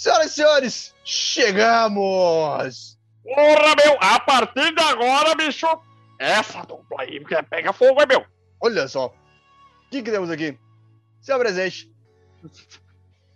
Senhoras 0.00 0.30
e 0.30 0.34
senhores, 0.34 0.94
chegamos! 1.04 2.98
Porra, 3.22 3.76
meu, 3.84 3.98
a 4.00 4.18
partir 4.18 4.74
de 4.74 4.82
agora, 4.82 5.34
bicho, 5.34 5.66
essa 6.18 6.62
dupla 6.62 7.02
aí 7.02 7.22
pega 7.50 7.70
fogo, 7.74 8.00
hein, 8.00 8.06
meu? 8.08 8.24
Olha 8.62 8.88
só, 8.88 9.08
o 9.08 9.90
que, 9.90 10.02
que 10.02 10.10
temos 10.10 10.30
aqui? 10.30 10.58
Seu 11.20 11.38
presente. 11.38 11.92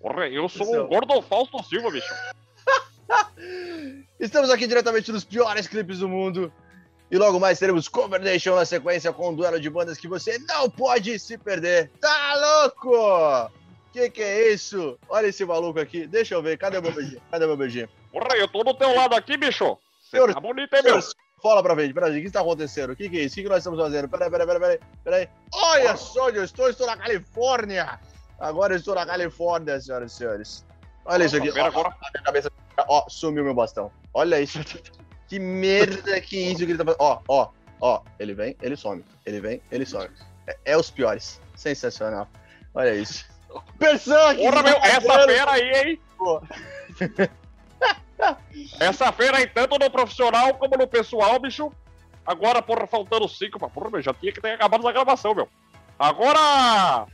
Porra, 0.01 0.27
eu 0.27 0.49
sou 0.49 0.85
o 0.85 0.89
Gordo 0.89 1.21
Fausto 1.21 1.63
Silva, 1.65 1.91
bicho. 1.91 2.15
Estamos 4.19 4.49
aqui 4.49 4.67
diretamente 4.67 5.13
nos 5.13 5.23
piores 5.23 5.67
clipes 5.67 5.99
do 5.99 6.09
mundo. 6.09 6.51
E 7.11 7.19
logo 7.19 7.39
mais 7.39 7.59
teremos 7.59 7.89
Cover 7.89 8.23
Nation 8.23 8.57
na 8.57 8.65
sequência 8.65 9.13
com 9.13 9.29
um 9.29 9.35
duelo 9.35 9.61
de 9.61 9.69
bandas 9.69 9.99
que 9.99 10.09
você 10.09 10.39
não 10.39 10.71
pode 10.71 11.19
se 11.19 11.37
perder. 11.37 11.91
Tá 12.01 12.63
louco? 12.65 13.53
Que 13.95 14.11
que 14.11 14.23
é 14.23 14.53
isso? 14.53 14.99
Olha 15.09 15.29
esse 15.29 15.45
maluco 15.45 15.79
aqui. 15.79 16.05
Deixa 16.05 16.35
eu 16.35 16.43
ver. 16.43 16.59
Cadê 16.59 16.79
o 16.79 16.83
meu 16.83 16.91
beijinho? 16.91 17.23
Cadê 17.31 17.45
o 17.45 17.47
meu 17.47 17.57
beijinho? 17.57 17.89
Porra, 18.11 18.37
eu 18.37 18.49
tô 18.49 18.65
do 18.65 18.75
teu 18.75 18.93
lado 18.93 19.15
aqui, 19.15 19.37
bicho. 19.37 19.79
Você 20.03 20.33
tá 20.33 20.41
bonito, 20.41 20.75
hein, 20.75 20.83
meu? 20.83 21.01
Fala 21.41 21.63
pra 21.63 21.81
gente, 21.81 21.95
peraí, 21.95 22.19
o 22.19 22.21
que 22.21 22.27
está 22.27 22.41
acontecendo? 22.41 22.91
O 22.91 22.97
que, 22.97 23.09
que 23.09 23.21
é 23.21 23.23
isso? 23.23 23.35
O 23.35 23.37
que, 23.37 23.43
que 23.45 23.49
nós 23.49 23.59
estamos 23.59 23.79
fazendo? 23.79 24.09
Peraí, 24.09 24.29
peraí, 24.29 24.47
peraí, 24.49 24.61
peraí, 24.61 24.81
peraí. 25.05 25.29
Olha 25.53 25.97
só 25.97 26.27
onde 26.27 26.39
eu 26.39 26.45
estou, 26.45 26.69
estou 26.69 26.89
na 26.89 26.97
Califórnia. 26.97 28.01
Agora 28.41 28.75
eu 28.75 28.79
estou 28.79 28.97
na 28.97 29.07
Califórnia, 29.07 29.81
senhoras 29.81 30.13
e 30.13 30.17
senhores. 30.17 30.67
Olha 31.05 31.25
isso 31.25 31.37
aqui. 31.37 31.51
Ó, 31.57 31.65
agora. 31.65 31.95
cabeça. 32.25 32.51
Ó, 32.89 33.09
sumiu 33.09 33.45
meu 33.45 33.55
bastão. 33.55 33.93
Olha 34.13 34.41
isso. 34.41 34.59
Que 35.27 35.39
merda 35.39 36.21
que 36.21 36.37
isso 36.37 36.59
que 36.59 36.73
ele 36.73 36.77
tá 36.77 36.85
fazendo. 36.85 37.01
Ó, 37.01 37.21
ó, 37.29 37.49
ó. 37.81 38.03
Ele 38.19 38.35
vem, 38.35 38.55
ele 38.61 38.77
some. 38.77 39.03
Ele 39.25 39.41
vem, 39.41 39.63
ele 39.73 39.87
some. 39.87 40.11
É, 40.47 40.57
é 40.67 40.77
os 40.77 40.91
piores. 40.91 41.41
Sensacional. 41.57 42.29
Olha 42.75 42.95
isso. 42.95 43.25
Persão! 43.79 44.37
Porra, 44.37 44.63
meu, 44.63 44.77
essa 44.77 45.27
fera 45.27 45.53
aí, 45.53 45.71
hein? 45.73 46.01
Pô. 46.17 46.43
essa 48.81 49.13
fera 49.13 49.39
aí, 49.39 49.47
tanto 49.47 49.79
no 49.79 49.91
profissional 49.91 50.55
como 50.55 50.77
no 50.77 50.87
pessoal, 50.87 51.39
bicho. 51.39 51.73
Agora, 52.27 52.63
porra, 52.63 52.87
faltando 52.87 53.29
cinco, 53.29 53.59
mas, 53.61 53.73
porra, 53.73 53.91
meu, 53.91 54.03
já 54.03 54.15
tinha 54.15 54.33
que 54.33 54.41
ter 54.41 54.53
acabado 54.53 54.87
a 54.87 54.93
gravação, 54.93 55.35
meu. 55.35 55.49
Agora, 55.99 57.07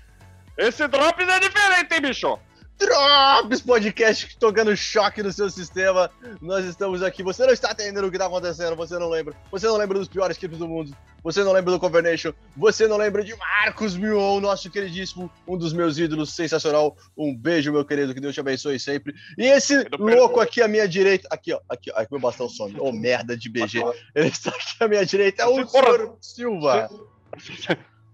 esse 0.56 0.86
Drops 0.86 1.28
é 1.28 1.40
diferente, 1.40 1.94
hein, 1.94 2.00
bicho? 2.00 2.38
Drops 2.80 3.60
Podcast 3.60 4.38
tocando 4.38 4.74
choque 4.74 5.22
no 5.22 5.30
seu 5.30 5.50
sistema. 5.50 6.10
Nós 6.40 6.64
estamos 6.64 7.02
aqui. 7.02 7.22
Você 7.22 7.44
não 7.44 7.52
está 7.52 7.72
entendendo 7.72 8.06
o 8.06 8.10
que 8.10 8.16
está 8.16 8.26
acontecendo. 8.26 8.74
Você 8.74 8.98
não 8.98 9.10
lembra. 9.10 9.36
Você 9.52 9.66
não 9.66 9.76
lembra 9.76 9.98
dos 9.98 10.08
piores 10.08 10.38
clipes 10.38 10.58
do 10.58 10.66
mundo. 10.66 10.96
Você 11.22 11.44
não 11.44 11.52
lembra 11.52 11.72
do 11.72 11.78
Convernation. 11.78 12.32
Você 12.56 12.88
não 12.88 12.96
lembra 12.96 13.22
de 13.22 13.36
Marcos 13.36 13.94
Mion, 13.98 14.40
nosso 14.40 14.70
queridíssimo, 14.70 15.30
um 15.46 15.58
dos 15.58 15.74
meus 15.74 15.98
ídolos, 15.98 16.32
sensacional. 16.32 16.96
Um 17.14 17.36
beijo, 17.36 17.70
meu 17.70 17.84
querido. 17.84 18.14
Que 18.14 18.20
Deus 18.20 18.34
te 18.34 18.40
abençoe 18.40 18.80
sempre. 18.80 19.14
E 19.36 19.44
esse 19.44 19.86
louco 19.98 20.40
aqui 20.40 20.62
à 20.62 20.68
minha 20.68 20.88
direita. 20.88 21.28
Aqui, 21.30 21.52
ó. 21.52 21.60
Aqui, 21.68 21.92
ó. 21.94 22.00
Aqui 22.00 22.10
meu 22.10 22.20
bastão 22.20 22.48
some. 22.48 22.80
Ô, 22.80 22.90
merda 22.92 23.36
de 23.36 23.50
BG. 23.50 23.82
Ele 24.14 24.28
está 24.28 24.48
aqui 24.50 24.76
à 24.80 24.88
minha 24.88 25.04
direita. 25.04 25.42
É 25.42 25.46
o 25.46 26.16
Silva. 26.18 26.88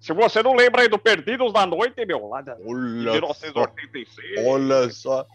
Se 0.07 0.13
você 0.13 0.41
não 0.41 0.55
lembra 0.55 0.83
aí 0.83 0.89
do 0.89 1.01
Perdidos 1.01 1.53
da 1.53 1.67
Noite, 1.67 2.07
meu, 2.07 2.29
lá 2.29 2.41
de 2.41 2.51
Olha 2.51 2.57
só. 2.63 3.11
1986. 3.11 4.47
Olha 4.47 4.89
só. 4.89 5.27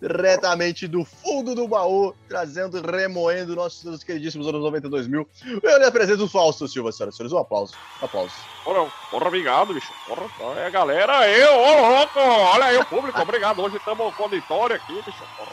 Diretamente 0.00 0.86
do 0.86 1.04
fundo 1.04 1.52
do 1.52 1.66
baú, 1.66 2.14
trazendo 2.28 2.80
remoendo 2.80 3.56
nossos 3.56 4.04
queridíssimos 4.04 4.46
anos 4.46 4.62
90 4.62 4.86
e 4.86 4.90
2000. 4.90 5.28
Eu 5.60 5.78
lhe 5.78 5.84
apresento 5.84 6.22
o 6.22 6.28
Fausto 6.28 6.68
Silva, 6.68 6.92
senhoras 6.92 7.14
e 7.14 7.16
senhores. 7.16 7.32
Um 7.32 7.38
aplauso. 7.38 7.74
Um 8.00 8.04
aplauso. 8.04 8.32
Porra, 8.62 8.92
porra, 9.10 9.26
obrigado, 9.26 9.74
bicho. 9.74 9.92
Porra, 10.06 10.60
é, 10.60 10.70
galera, 10.70 11.28
eu, 11.28 11.52
ô 11.52 11.96
louco, 11.96 12.20
olha 12.20 12.66
aí 12.66 12.78
o 12.78 12.86
público, 12.86 13.20
obrigado. 13.20 13.60
Hoje 13.60 13.78
estamos 13.78 14.14
com 14.14 14.22
auditório 14.22 14.76
aqui, 14.76 14.94
bicho. 14.94 15.24
Porra. 15.36 15.50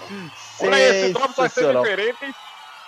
Olha 0.62 0.76
aí, 0.76 0.84
esse 0.84 1.14
drop 1.14 1.36
vai 1.36 1.50
ser 1.50 1.76
diferente. 1.76 2.36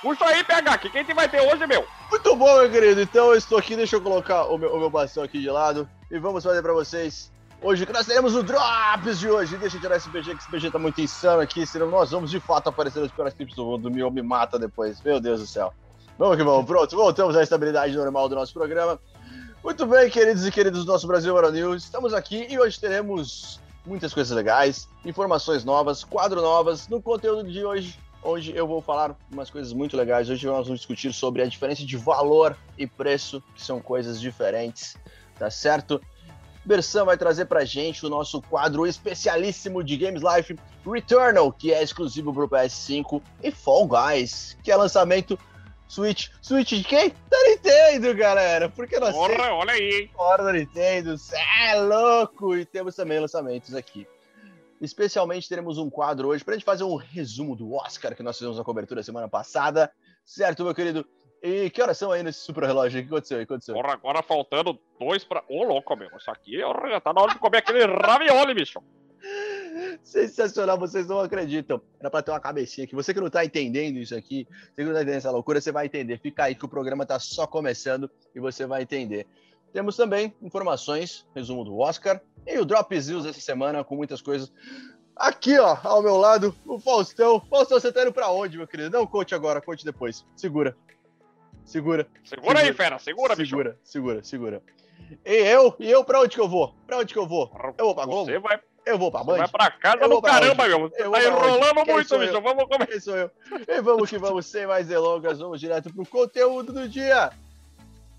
Puxa 0.02 0.25
aí, 0.25 0.44
PH, 0.45 0.78
que 0.78 0.89
quem 0.89 1.03
que 1.03 1.14
vai 1.14 1.28
ter 1.28 1.42
hoje, 1.42 1.67
meu? 1.67 1.86
Muito 2.09 2.36
bom, 2.36 2.58
meu 2.58 2.72
querido. 2.72 3.02
Então 3.02 3.28
eu 3.28 3.36
estou 3.36 3.58
aqui, 3.58 3.75
deixa 3.75 3.97
eu 3.97 4.02
colocar 4.02 4.46
o 4.46 4.57
meu, 4.57 4.74
o 4.74 4.79
meu 4.79 4.90
bastão 4.90 5.24
aqui 5.24 5.41
de 5.41 5.50
lado 5.50 5.90
e 6.09 6.18
vamos 6.18 6.44
fazer 6.44 6.62
pra 6.62 6.72
vocês. 6.72 7.29
Hoje 7.62 7.85
que 7.85 7.91
nós 7.91 8.06
teremos 8.06 8.34
o 8.34 8.41
Drops 8.41 9.19
de 9.19 9.29
hoje. 9.29 9.57
Deixa 9.57 9.75
eu 9.75 9.81
tirar 9.81 9.97
esse 9.97 10.09
BG, 10.09 10.35
que 10.35 10.41
esse 10.41 10.50
BG 10.50 10.72
tá 10.72 10.79
muito 10.79 11.01
insano 11.01 11.41
aqui, 11.41 11.66
senão 11.68 11.90
nós 11.90 12.12
vamos 12.12 12.31
de 12.31 12.40
fato 12.40 12.69
aparecer 12.69 13.01
nos 13.01 13.12
piores 13.12 13.34
clipes 13.34 13.56
do 13.56 13.66
mundo. 13.66 13.91
Mio 13.91 14.09
me 14.09 14.22
mata 14.22 14.57
depois. 14.57 15.01
Meu 15.01 15.19
Deus 15.19 15.41
do 15.41 15.47
céu. 15.47 15.74
Vamos 16.18 16.38
que 16.38 16.44
vamos. 16.44 16.66
Pronto, 16.66 16.95
voltamos 16.95 17.35
à 17.35 17.44
estabilidade 17.44 17.94
normal 17.97 18.29
do 18.29 18.35
nosso 18.35 18.53
programa. 18.53 18.97
Muito 19.62 19.85
bem, 19.85 20.09
queridos 20.09 20.47
e 20.47 20.51
queridos 20.51 20.85
do 20.85 20.91
nosso 20.94 21.06
Brasil 21.06 21.35
Euro 21.35 21.51
News. 21.51 21.84
Estamos 21.84 22.13
aqui 22.13 22.47
e 22.50 22.57
hoje 22.57 22.79
teremos 22.79 23.59
muitas 23.85 24.13
coisas 24.13 24.34
legais, 24.34 24.88
informações 25.03 25.66
novas, 25.66 26.06
quadro 26.06 26.41
novas. 26.41 26.88
No 26.88 27.01
conteúdo 27.01 27.51
de 27.51 27.66
hoje, 27.66 28.00
hoje 28.22 28.53
eu 28.56 28.68
vou 28.68 28.81
falar 28.81 29.16
umas 29.31 29.50
coisas 29.50 29.74
muito 29.74 29.96
legais. 29.97 30.30
Hoje 30.30 30.46
nós 30.46 30.66
vamos 30.68 30.80
discutir 30.80 31.13
sobre 31.13 31.41
a 31.41 31.46
diferença 31.46 31.85
de 31.85 31.97
valor 31.97 32.57
e 32.78 32.85
preço, 32.88 33.44
que 33.56 33.62
são 33.62 33.80
coisas 33.81 34.19
diferentes, 34.19 34.96
tá 35.38 35.50
certo? 35.50 36.02
Bersan 36.66 37.06
vai 37.06 37.18
trazer 37.18 37.46
pra 37.46 37.66
gente 37.66 38.06
o 38.06 38.09
nosso 38.09 38.41
quadro 38.41 38.85
especialíssimo 38.85 39.84
de 39.84 39.97
Games 39.97 40.22
Life, 40.22 40.56
Returnal, 40.85 41.52
que 41.52 41.74
é 41.74 41.81
exclusivo 41.81 42.34
pro 42.34 42.50
PS5, 42.50 43.22
e 43.41 43.50
Fall 43.50 43.88
Guys, 43.88 44.57
que 44.63 44.72
é 44.72 44.75
lançamento 44.75 45.40
Switch. 45.88 46.28
Switch 46.41 46.74
de 46.74 46.84
quem? 46.84 47.09
Da 47.30 47.38
Nintendo, 47.50 48.13
galera! 48.13 48.69
Porque 48.69 49.00
nós 49.00 49.16
Porra, 49.16 49.53
olha 49.53 49.72
aí, 49.72 50.01
hein? 50.01 50.12
fora 50.16 50.44
da 50.44 50.53
Nintendo, 50.53 51.18
cê 51.18 51.36
é 51.63 51.75
louco! 51.81 52.56
E 52.56 52.66
temos 52.66 52.96
também 52.96 53.19
lançamentos 53.19 53.74
aqui. 53.74 54.07
Especialmente 54.81 55.50
teremos 55.50 55.78
um 55.78 55.90
quadro 55.90 56.29
hoje 56.29 56.44
pra 56.44 56.53
gente 56.53 56.63
fazer 56.63 56.84
um 56.84 56.95
resumo 56.95 57.56
do 57.56 57.73
Oscar 57.73 58.16
que 58.16 58.23
nós 58.23 58.38
fizemos 58.38 58.57
na 58.57 58.63
cobertura 58.63 59.03
semana 59.03 59.28
passada. 59.28 59.91
Certo, 60.25 60.63
meu 60.63 60.73
querido? 60.73 61.06
E 61.41 61.69
que 61.69 61.81
horas 61.81 61.97
são 61.97 62.12
aí 62.12 62.22
nesse 62.22 62.40
super 62.40 62.63
relógio? 62.63 63.00
O 63.00 63.03
que 63.03 63.09
aconteceu? 63.09 63.38
O 63.38 63.39
que 63.39 63.44
aconteceu? 63.45 63.75
Porra, 63.75 63.94
agora 63.94 64.22
faltando 64.22 64.79
dois 65.00 65.23
pra. 65.23 65.44
Ô, 65.50 65.63
louco, 65.63 65.95
meu. 65.95 66.09
Isso 66.18 66.29
aqui 66.29 66.59
já 66.59 67.01
tá 67.01 67.13
na 67.13 67.22
hora 67.22 67.34
de 67.34 67.39
comer 67.39 67.59
aquele 67.59 67.85
ravioli, 67.85 68.53
bicho. 68.53 68.81
Sensacional, 70.03 70.78
vocês 70.78 71.07
não 71.07 71.19
acreditam. 71.19 71.81
Era 72.00 72.09
pra 72.09 72.22
ter 72.22 72.31
uma 72.31 72.39
cabecinha 72.39 72.85
aqui. 72.85 72.95
Você 72.95 73.13
que 73.13 73.19
não 73.19 73.29
tá 73.29 73.44
entendendo 73.44 73.97
isso 73.97 74.16
aqui, 74.16 74.47
você 74.50 74.75
que 74.75 74.84
não 74.84 74.94
tá 74.94 75.01
entendendo 75.01 75.18
essa 75.18 75.31
loucura, 75.31 75.62
você 75.62 75.72
vai 75.72 75.85
entender. 75.85 76.19
Fica 76.19 76.44
aí 76.44 76.56
que 76.56 76.66
o 76.66 76.69
programa 76.69 77.06
tá 77.06 77.19
só 77.19 77.45
começando 77.45 78.09
e 78.34 78.39
você 78.39 78.66
vai 78.66 78.81
entender. 78.81 79.28
Temos 79.74 79.96
também 79.96 80.34
informações, 80.41 81.28
resumo 81.35 81.63
do 81.63 81.78
Oscar 81.78 82.19
e 82.46 82.57
o 82.57 82.66
Drops 82.66 83.07
News 83.07 83.25
essa 83.25 83.40
semana 83.40 83.84
com 83.84 83.96
muitas 83.96 84.22
coisas. 84.22 84.52
Aqui, 85.16 85.57
ó, 85.59 85.78
ao 85.84 86.02
meu 86.02 86.16
lado, 86.18 86.56
o 86.66 86.80
Faustão. 86.80 87.41
Faustão, 87.50 87.80
você 87.80 87.91
tá 87.91 88.02
indo 88.03 88.13
pra 88.13 88.30
onde, 88.30 88.57
meu 88.57 88.68
querido? 88.68 88.97
Não 88.97 89.06
conte 89.06 89.35
agora, 89.35 89.62
conte 89.62 89.84
depois. 89.85 90.25
Segura. 90.35 90.75
Segura. 91.66 92.07
Segura 92.24 92.59
aí, 92.59 92.66
Segura. 92.68 92.74
fera, 92.84 93.00
segura, 93.00 93.35
bicho. 93.35 93.50
segura, 93.50 93.78
segura, 93.84 94.24
segura. 94.24 94.63
E 95.25 95.34
eu? 95.35 95.75
E 95.80 95.90
eu 95.90 96.03
pra 96.03 96.22
onde 96.22 96.36
que 96.36 96.41
eu 96.41 96.47
vou? 96.50 96.74
Pra 96.88 96.97
onde 96.97 97.13
que 97.13 97.19
eu 97.19 97.28
vou? 97.28 97.51
Eu 97.78 97.86
vou 97.86 97.96
pra 97.96 98.06
Globo? 98.06 98.25
Você 98.25 98.40
vai, 98.40 98.59
Eu 98.86 98.97
vou 98.97 99.12
pra 99.12 99.22
você 99.22 99.31
Band? 99.31 99.38
vai 99.38 99.47
pra 99.50 99.72
casa 99.72 100.03
Eu 100.03 100.09
do 100.09 100.22
caramba, 100.22 100.63
onde? 100.63 100.69
meu. 100.78 100.90
Você 100.90 101.03
Eu 101.03 101.12
tá 101.12 101.24
enrolando 101.24 101.75
muito, 101.86 102.18
bicho. 102.18 102.34
eu? 102.34 102.41
Vamos 102.41 102.63
comer. 102.66 102.88
Quem 102.88 103.00
sou 103.00 103.16
eu? 103.18 103.30
E 103.68 103.81
vamos 103.81 104.09
que 104.09 104.18
vamos, 104.18 104.46
sem 104.47 104.66
mais 104.66 104.88
delongas, 104.88 105.40
vamos 105.40 105.59
direto 105.59 105.94
pro 105.94 106.06
conteúdo 106.06 106.74
do 106.74 106.88
dia. 106.90 107.31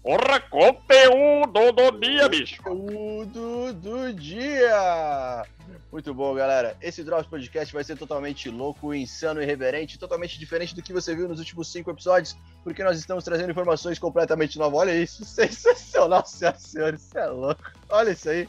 Porra, 0.03 0.41
conteúdo 0.41 1.73
do 1.73 2.01
dia, 2.01 2.27
bicho. 2.29 2.63
Conteúdo 2.63 3.73
do 3.75 4.13
dia. 4.15 5.45
Muito 5.93 6.15
bom, 6.15 6.35
galera. 6.35 6.75
Esse 6.81 7.05
Drops 7.05 7.27
Podcast 7.27 7.73
vai 7.75 7.85
ser 7.85 7.99
totalmente 7.99 8.49
louco, 8.49 8.95
insano, 8.95 9.43
irreverente, 9.43 9.99
totalmente 9.99 10.39
diferente 10.39 10.75
do 10.75 10.83
que 10.83 10.93
você 10.93 11.15
viu 11.15 11.29
nos 11.29 11.39
últimos 11.39 11.71
cinco 11.71 11.91
episódios, 11.91 12.35
porque 12.65 12.83
nós 12.83 12.99
estamos 12.99 13.25
trazendo 13.25 13.51
informações 13.51 13.99
completamente 13.99 14.59
novas. 14.59 14.81
Olha 14.81 14.95
isso, 14.97 15.23
sensacional, 15.27 16.25
senhoras 16.25 16.65
e 16.65 16.69
senhores. 16.69 17.03
Isso 17.03 17.19
é 17.19 17.27
louco. 17.27 17.63
Olha 17.91 18.11
isso 18.11 18.31
aí. 18.31 18.49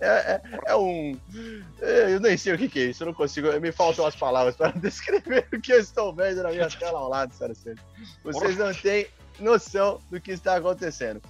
É, 0.00 0.06
é- 0.06 0.42
é 0.66 0.76
um. 0.76 1.18
é, 1.82 2.14
Eu 2.14 2.20
nem 2.20 2.36
sei 2.36 2.54
o 2.54 2.58
que, 2.58 2.68
que 2.68 2.78
é 2.78 2.84
isso, 2.84 3.02
eu 3.02 3.06
não 3.08 3.14
consigo. 3.14 3.48
Me 3.60 3.72
faltam 3.72 4.06
as 4.06 4.14
palavras 4.14 4.54
para 4.54 4.70
descrever 4.78 5.48
o 5.52 5.60
que 5.60 5.72
eu 5.72 5.80
estou 5.80 6.14
vendo 6.14 6.44
na 6.44 6.50
minha 6.50 6.68
tela 6.70 7.00
ao 7.00 7.08
lado, 7.08 7.34
senhoras 7.34 7.58
e 7.58 7.62
senhores. 7.62 7.82
Vocês 8.22 8.56
não 8.56 8.72
têm 8.72 9.08
noção 9.38 10.00
do 10.10 10.20
que 10.20 10.32
está 10.32 10.56
acontecendo. 10.56 11.20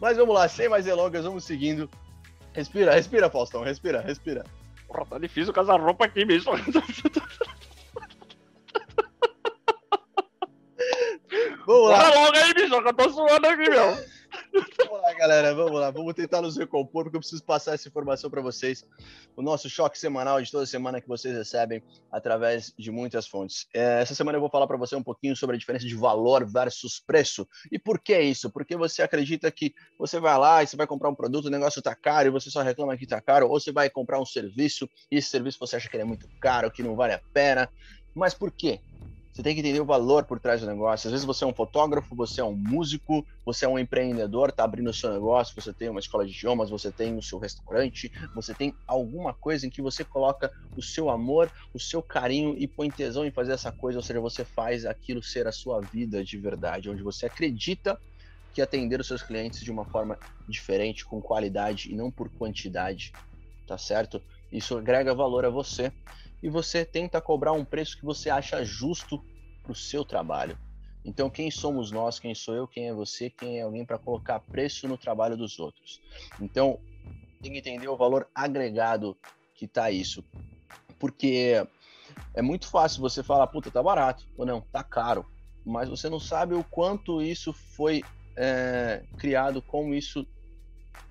Mas 0.00 0.16
vamos 0.16 0.34
lá, 0.34 0.48
sem 0.48 0.68
mais 0.68 0.84
delongas, 0.84 1.24
vamos 1.24 1.44
seguindo. 1.44 1.88
Respira, 2.52 2.92
respira, 2.94 3.30
Faustão, 3.30 3.62
respira, 3.62 4.00
respira. 4.00 4.44
Porra, 4.86 5.06
tá 5.06 5.18
difícil 5.18 5.52
essa 5.56 5.76
roupa 5.76 6.04
aqui, 6.04 6.24
bicho. 6.24 6.50
Vamos 11.66 11.90
lá, 11.90 11.98
Bora 11.98 12.14
logo 12.14 12.36
aí, 12.36 12.54
bicho, 12.54 12.82
que 12.82 12.88
eu 12.88 12.94
tô 12.94 13.10
suando 13.10 13.46
aqui, 13.46 13.70
meu. 13.70 14.11
Vamos 14.52 15.02
lá, 15.02 15.14
galera, 15.14 15.54
vamos 15.54 15.80
lá, 15.80 15.90
vamos 15.90 16.14
tentar 16.14 16.42
nos 16.42 16.56
recompor, 16.56 17.04
porque 17.04 17.16
eu 17.16 17.20
preciso 17.20 17.42
passar 17.42 17.74
essa 17.74 17.88
informação 17.88 18.30
para 18.30 18.42
vocês. 18.42 18.86
O 19.36 19.42
nosso 19.42 19.68
choque 19.70 19.98
semanal 19.98 20.40
de 20.42 20.50
toda 20.50 20.66
semana 20.66 21.00
que 21.00 21.08
vocês 21.08 21.34
recebem 21.34 21.82
através 22.10 22.72
de 22.78 22.90
muitas 22.90 23.26
fontes. 23.26 23.66
É, 23.74 24.02
essa 24.02 24.14
semana 24.14 24.36
eu 24.36 24.40
vou 24.40 24.50
falar 24.50 24.66
para 24.66 24.76
você 24.76 24.94
um 24.94 25.02
pouquinho 25.02 25.34
sobre 25.34 25.56
a 25.56 25.58
diferença 25.58 25.86
de 25.86 25.94
valor 25.94 26.44
versus 26.44 27.00
preço. 27.00 27.48
E 27.70 27.78
por 27.78 27.98
que 27.98 28.18
isso? 28.20 28.50
Porque 28.50 28.76
você 28.76 29.02
acredita 29.02 29.50
que 29.50 29.74
você 29.98 30.20
vai 30.20 30.36
lá 30.38 30.62
e 30.62 30.66
você 30.66 30.76
vai 30.76 30.86
comprar 30.86 31.08
um 31.08 31.14
produto, 31.14 31.46
o 31.46 31.50
negócio 31.50 31.78
está 31.78 31.94
caro 31.94 32.28
e 32.28 32.30
você 32.30 32.50
só 32.50 32.62
reclama 32.62 32.96
que 32.96 33.04
está 33.04 33.20
caro, 33.20 33.48
ou 33.48 33.58
você 33.58 33.72
vai 33.72 33.88
comprar 33.88 34.20
um 34.20 34.26
serviço 34.26 34.88
e 35.10 35.16
esse 35.16 35.28
serviço 35.28 35.58
você 35.58 35.76
acha 35.76 35.88
que 35.88 35.96
ele 35.96 36.02
é 36.02 36.06
muito 36.06 36.28
caro, 36.40 36.70
que 36.70 36.82
não 36.82 36.94
vale 36.94 37.14
a 37.14 37.20
pena. 37.32 37.68
Mas 38.14 38.34
por 38.34 38.50
quê? 38.50 38.80
Você 39.32 39.42
tem 39.42 39.54
que 39.54 39.60
entender 39.60 39.80
o 39.80 39.86
valor 39.86 40.26
por 40.26 40.38
trás 40.38 40.60
do 40.60 40.66
negócio. 40.66 41.08
Às 41.08 41.12
vezes 41.12 41.24
você 41.26 41.42
é 41.44 41.46
um 41.46 41.54
fotógrafo, 41.54 42.14
você 42.14 42.42
é 42.42 42.44
um 42.44 42.54
músico, 42.54 43.24
você 43.46 43.64
é 43.64 43.68
um 43.68 43.78
empreendedor, 43.78 44.50
está 44.50 44.62
abrindo 44.64 44.90
o 44.90 44.92
seu 44.94 45.10
negócio, 45.10 45.54
você 45.56 45.72
tem 45.72 45.88
uma 45.88 46.00
escola 46.00 46.26
de 46.26 46.32
idiomas, 46.32 46.68
você 46.68 46.92
tem 46.92 47.16
o 47.16 47.22
seu 47.22 47.38
restaurante, 47.38 48.10
você 48.34 48.54
tem 48.54 48.76
alguma 48.86 49.32
coisa 49.32 49.66
em 49.66 49.70
que 49.70 49.80
você 49.80 50.04
coloca 50.04 50.50
o 50.76 50.82
seu 50.82 51.08
amor, 51.08 51.50
o 51.72 51.80
seu 51.80 52.02
carinho 52.02 52.54
e 52.58 52.68
põe 52.68 52.90
tesão 52.90 53.24
em 53.24 53.32
fazer 53.32 53.52
essa 53.52 53.72
coisa, 53.72 53.98
ou 53.98 54.02
seja, 54.02 54.20
você 54.20 54.44
faz 54.44 54.84
aquilo 54.84 55.22
ser 55.22 55.46
a 55.46 55.52
sua 55.52 55.82
vida 55.82 56.22
de 56.22 56.38
verdade, 56.38 56.90
onde 56.90 57.02
você 57.02 57.24
acredita 57.26 57.98
que 58.52 58.60
atender 58.62 59.00
os 59.00 59.06
seus 59.06 59.22
clientes 59.22 59.60
de 59.60 59.70
uma 59.70 59.86
forma 59.86 60.18
diferente, 60.46 61.04
com 61.06 61.22
qualidade 61.22 61.90
e 61.92 61.96
não 61.96 62.10
por 62.10 62.30
quantidade, 62.30 63.14
tá 63.66 63.78
certo? 63.78 64.22
Isso 64.50 64.76
agrega 64.76 65.14
valor 65.14 65.44
a 65.44 65.50
você 65.50 65.92
e 66.42 66.48
você 66.48 66.84
tenta 66.84 67.20
cobrar 67.20 67.52
um 67.52 67.64
preço 67.64 67.96
que 67.96 68.04
você 68.04 68.28
acha 68.28 68.64
justo 68.64 69.22
para 69.62 69.72
o 69.72 69.76
seu 69.76 70.04
trabalho. 70.04 70.58
Então, 71.04 71.30
quem 71.30 71.50
somos 71.50 71.90
nós? 71.90 72.18
Quem 72.18 72.34
sou 72.34 72.54
eu? 72.54 72.66
Quem 72.66 72.88
é 72.88 72.92
você? 72.92 73.30
Quem 73.30 73.58
é 73.58 73.62
alguém 73.62 73.84
para 73.84 73.98
colocar 73.98 74.40
preço 74.40 74.86
no 74.86 74.96
trabalho 74.96 75.36
dos 75.36 75.58
outros? 75.58 76.00
Então, 76.40 76.78
tem 77.40 77.52
que 77.52 77.58
entender 77.58 77.88
o 77.88 77.96
valor 77.96 78.28
agregado 78.34 79.16
que 79.54 79.64
está 79.64 79.90
isso. 79.90 80.24
Porque 80.98 81.66
é 82.34 82.42
muito 82.42 82.68
fácil 82.68 83.00
você 83.00 83.22
falar, 83.22 83.46
puta, 83.48 83.70
tá 83.70 83.82
barato, 83.82 84.24
ou 84.36 84.46
não, 84.46 84.60
tá 84.60 84.82
caro. 84.82 85.26
Mas 85.64 85.88
você 85.88 86.08
não 86.08 86.20
sabe 86.20 86.54
o 86.54 86.64
quanto 86.64 87.20
isso 87.20 87.52
foi 87.52 88.02
é, 88.36 89.02
criado, 89.18 89.60
como 89.60 89.94
isso 89.94 90.26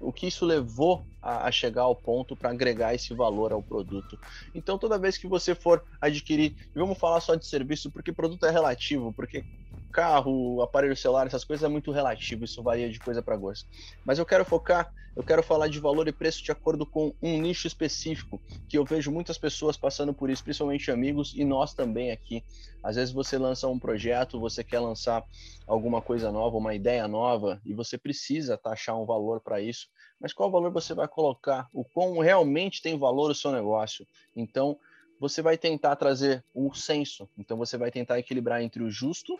o 0.02 0.12
que 0.12 0.28
isso 0.28 0.46
levou 0.46 1.06
a, 1.22 1.48
a 1.48 1.52
chegar 1.52 1.84
ao 1.84 1.96
ponto 1.96 2.36
para 2.36 2.50
agregar 2.52 2.94
esse 2.94 3.14
valor 3.14 3.54
ao 3.54 3.64
produto. 3.64 4.18
Então, 4.54 4.78
toda 4.78 5.00
vez 5.00 5.18
que 5.18 5.28
você 5.28 5.54
for 5.54 5.84
adquirir, 6.00 6.56
e 6.76 6.80
vamos 6.80 6.98
falar 6.98 7.22
só 7.22 7.36
de 7.36 7.46
serviço, 7.46 7.92
porque 7.92 8.12
produto 8.12 8.46
é 8.46 8.52
relativo, 8.52 9.14
porque 9.14 9.46
carro, 9.92 10.62
aparelho 10.62 10.96
celular, 10.96 11.28
essas 11.28 11.44
coisas 11.44 11.64
é 11.64 11.68
muito 11.68 11.92
relativo, 11.92 12.46
isso 12.46 12.64
varia 12.64 12.90
de 12.90 13.00
coisa 13.00 13.22
para 13.22 13.36
gosto. 13.36 13.68
Mas 14.06 14.18
eu 14.18 14.26
quero 14.26 14.46
focar, 14.46 14.92
eu 15.16 15.24
quero 15.24 15.44
falar 15.44 15.68
de 15.68 15.80
valor 15.80 16.08
e 16.08 16.12
preço 16.12 16.44
de 16.44 16.52
acordo 16.52 16.86
com 16.86 17.14
um 17.22 17.42
nicho 17.42 17.68
específico, 17.68 18.42
que 18.70 18.78
eu 18.78 18.86
vejo 18.86 19.12
muitas 19.12 19.38
pessoas 19.38 19.76
passando 19.76 20.14
por 20.14 20.30
isso, 20.30 20.44
principalmente 20.44 20.90
amigos 20.90 21.34
e 21.36 21.44
nós 21.44 21.74
também 21.74 22.12
aqui. 22.12 22.44
Às 22.82 22.96
vezes 22.96 23.14
você 23.14 23.38
lança 23.38 23.68
um 23.68 23.78
projeto, 23.78 24.40
você 24.40 24.64
quer 24.64 24.80
lançar 24.80 25.24
alguma 25.68 26.02
coisa 26.02 26.32
nova, 26.32 26.58
uma 26.58 26.74
ideia 26.74 27.08
nova, 27.08 27.62
e 27.66 27.74
você 27.74 27.98
precisa 27.98 28.58
taxar 28.58 29.00
um 29.00 29.06
valor 29.06 29.42
para 29.42 29.60
isso. 29.62 29.88
Mas 30.20 30.34
qual 30.34 30.50
valor 30.50 30.72
você 30.72 30.94
vai 30.94 31.08
colocar? 31.08 31.68
O 31.74 31.84
quão 31.84 32.20
realmente 32.20 32.82
tem 32.82 32.98
valor 32.98 33.32
o 33.32 33.36
seu 33.36 33.52
negócio? 33.52 34.08
Então, 34.36 34.78
você 35.22 35.40
vai 35.40 35.56
tentar 35.56 35.96
trazer 35.98 36.44
o 36.52 36.74
senso. 36.74 37.30
Então, 37.38 37.56
você 37.56 37.78
vai 37.78 37.92
tentar 37.92 38.18
equilibrar 38.18 38.60
entre 38.64 38.82
o 38.82 38.90
justo 38.90 39.38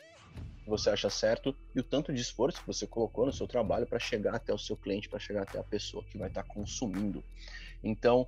que 0.64 0.70
você 0.70 0.92
acha 0.92 1.10
certo 1.10 1.56
e 1.76 1.80
o 1.80 1.84
tanto 1.84 2.14
de 2.14 2.22
esforço 2.22 2.62
que 2.62 2.68
você 2.68 2.86
colocou 2.86 3.26
no 3.26 3.34
seu 3.34 3.48
trabalho 3.48 3.88
para 3.88 3.98
chegar 3.98 4.36
até 4.36 4.54
o 4.54 4.60
seu 4.60 4.78
cliente, 4.78 5.10
para 5.10 5.18
chegar 5.18 5.42
até 5.42 5.58
a 5.58 5.64
pessoa 5.64 6.04
que 6.04 6.20
vai 6.20 6.28
estar 6.28 6.44
tá 6.44 6.54
consumindo. 6.54 7.24
Então, 7.84 8.28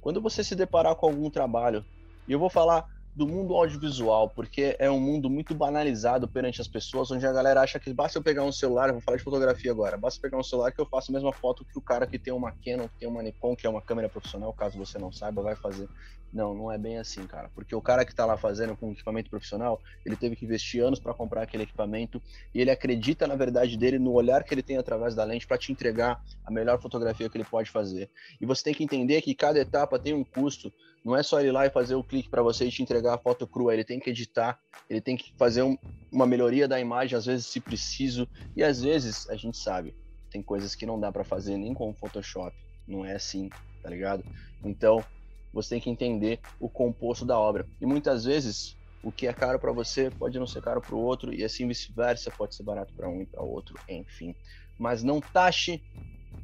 quando 0.00 0.22
você 0.22 0.44
se 0.44 0.54
deparar 0.54 0.94
com 0.94 1.06
algum 1.06 1.28
trabalho, 1.28 1.84
e 2.28 2.32
eu 2.32 2.38
vou 2.38 2.48
falar 2.48 2.86
do 3.16 3.26
mundo 3.26 3.54
audiovisual, 3.54 4.30
porque 4.30 4.76
é 4.78 4.88
um 4.88 5.00
mundo 5.00 5.28
muito 5.28 5.56
banalizado 5.56 6.28
perante 6.28 6.60
as 6.60 6.68
pessoas, 6.68 7.10
onde 7.10 7.26
a 7.26 7.32
galera 7.32 7.62
acha 7.62 7.80
que 7.80 7.92
basta 7.92 8.16
eu 8.16 8.22
pegar 8.22 8.44
um 8.44 8.52
celular, 8.52 8.92
vou 8.92 9.02
falar 9.02 9.16
de 9.16 9.24
fotografia 9.24 9.72
agora, 9.72 9.98
basta 9.98 10.20
pegar 10.20 10.38
um 10.38 10.42
celular 10.42 10.70
que 10.70 10.80
eu 10.80 10.86
faço 10.86 11.10
a 11.10 11.14
mesma 11.14 11.32
foto 11.32 11.64
que 11.64 11.76
o 11.76 11.82
cara 11.82 12.06
que 12.06 12.16
tem 12.16 12.32
uma 12.32 12.52
Canon, 12.64 12.88
que 12.88 13.00
tem 13.00 13.08
uma 13.08 13.24
Nikon, 13.24 13.56
que 13.56 13.66
é 13.66 13.70
uma 13.70 13.82
câmera 13.82 14.08
profissional, 14.08 14.52
caso 14.54 14.78
você 14.78 15.00
não 15.00 15.10
saiba, 15.10 15.42
vai 15.42 15.56
fazer. 15.56 15.88
Não, 16.32 16.54
não 16.54 16.72
é 16.72 16.78
bem 16.78 16.96
assim, 16.96 17.26
cara, 17.26 17.50
porque 17.54 17.74
o 17.74 17.82
cara 17.82 18.06
que 18.06 18.14
tá 18.14 18.24
lá 18.24 18.38
fazendo 18.38 18.74
com 18.74 18.90
equipamento 18.90 19.28
profissional, 19.28 19.78
ele 20.04 20.16
teve 20.16 20.34
que 20.34 20.46
investir 20.46 20.82
anos 20.82 20.98
para 20.98 21.12
comprar 21.12 21.42
aquele 21.42 21.64
equipamento 21.64 22.22
e 22.54 22.60
ele 22.60 22.70
acredita 22.70 23.26
na 23.26 23.36
verdade 23.36 23.76
dele, 23.76 23.98
no 23.98 24.12
olhar 24.12 24.42
que 24.42 24.54
ele 24.54 24.62
tem 24.62 24.78
através 24.78 25.14
da 25.14 25.24
lente 25.24 25.46
para 25.46 25.58
te 25.58 25.70
entregar 25.70 26.22
a 26.42 26.50
melhor 26.50 26.80
fotografia 26.80 27.28
que 27.28 27.36
ele 27.36 27.44
pode 27.44 27.70
fazer. 27.70 28.10
E 28.40 28.46
você 28.46 28.64
tem 28.64 28.72
que 28.72 28.82
entender 28.82 29.20
que 29.20 29.34
cada 29.34 29.60
etapa 29.60 29.98
tem 29.98 30.14
um 30.14 30.24
custo, 30.24 30.72
não 31.04 31.14
é 31.14 31.22
só 31.22 31.42
ir 31.42 31.52
lá 31.52 31.66
e 31.66 31.70
fazer 31.70 31.96
o 31.96 32.04
clique 32.04 32.30
para 32.30 32.42
você 32.42 32.64
e 32.64 32.70
te 32.70 32.82
entregar 32.82 33.14
a 33.14 33.18
foto 33.18 33.46
crua, 33.46 33.74
ele 33.74 33.84
tem 33.84 34.00
que 34.00 34.08
editar, 34.08 34.58
ele 34.88 35.02
tem 35.02 35.18
que 35.18 35.34
fazer 35.36 35.62
um, 35.62 35.76
uma 36.10 36.26
melhoria 36.26 36.66
da 36.66 36.80
imagem, 36.80 37.18
às 37.18 37.26
vezes 37.26 37.44
se 37.44 37.60
preciso, 37.60 38.26
e 38.56 38.62
às 38.62 38.80
vezes 38.80 39.28
a 39.28 39.36
gente 39.36 39.58
sabe, 39.58 39.94
tem 40.30 40.42
coisas 40.42 40.74
que 40.74 40.86
não 40.86 40.98
dá 40.98 41.12
para 41.12 41.24
fazer 41.24 41.58
nem 41.58 41.74
com 41.74 41.90
o 41.90 41.94
Photoshop, 41.94 42.56
não 42.88 43.04
é 43.04 43.14
assim, 43.14 43.50
tá 43.82 43.90
ligado? 43.90 44.24
Então, 44.64 45.04
você 45.52 45.70
tem 45.70 45.80
que 45.80 45.90
entender 45.90 46.40
o 46.58 46.68
composto 46.68 47.24
da 47.24 47.38
obra. 47.38 47.66
E 47.80 47.86
muitas 47.86 48.24
vezes, 48.24 48.76
o 49.02 49.12
que 49.12 49.26
é 49.26 49.32
caro 49.32 49.58
para 49.58 49.72
você 49.72 50.10
pode 50.10 50.38
não 50.38 50.46
ser 50.46 50.62
caro 50.62 50.80
para 50.80 50.94
o 50.94 51.00
outro, 51.00 51.32
e 51.32 51.44
assim 51.44 51.66
vice-versa, 51.66 52.30
pode 52.30 52.54
ser 52.54 52.62
barato 52.62 52.92
para 52.94 53.08
um 53.08 53.22
e 53.22 53.26
para 53.26 53.42
outro, 53.42 53.78
enfim. 53.88 54.34
Mas 54.78 55.02
não 55.02 55.20
taxe 55.20 55.82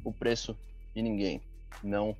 o 0.03 0.13
preço 0.13 0.57
de 0.95 1.01
ninguém. 1.01 1.41
Não 1.83 2.15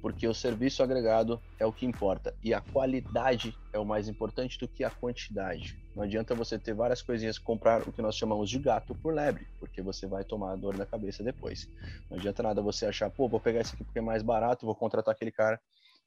porque 0.00 0.26
o 0.26 0.34
serviço 0.34 0.82
agregado 0.82 1.40
é 1.58 1.66
o 1.66 1.72
que 1.72 1.86
importa 1.86 2.34
e 2.42 2.54
a 2.54 2.60
qualidade 2.60 3.54
é 3.72 3.78
o 3.78 3.84
mais 3.84 4.08
importante 4.08 4.58
do 4.58 4.68
que 4.68 4.84
a 4.84 4.90
quantidade. 4.90 5.76
Não 5.94 6.04
adianta 6.04 6.34
você 6.34 6.58
ter 6.58 6.74
várias 6.74 7.02
coisinhas, 7.02 7.38
comprar 7.38 7.82
o 7.82 7.92
que 7.92 8.00
nós 8.00 8.16
chamamos 8.16 8.48
de 8.48 8.58
gato 8.58 8.94
por 8.94 9.12
lebre, 9.12 9.46
porque 9.58 9.82
você 9.82 10.06
vai 10.06 10.24
tomar 10.24 10.52
a 10.52 10.56
dor 10.56 10.76
da 10.76 10.86
cabeça 10.86 11.24
depois. 11.24 11.68
Não 12.08 12.18
adianta 12.18 12.42
nada 12.42 12.62
você 12.62 12.86
achar, 12.86 13.10
pô, 13.10 13.28
vou 13.28 13.40
pegar 13.40 13.60
esse 13.60 13.74
aqui 13.74 13.84
porque 13.84 13.98
é 13.98 14.02
mais 14.02 14.22
barato, 14.22 14.66
vou 14.66 14.74
contratar 14.74 15.12
aquele 15.12 15.32
cara. 15.32 15.60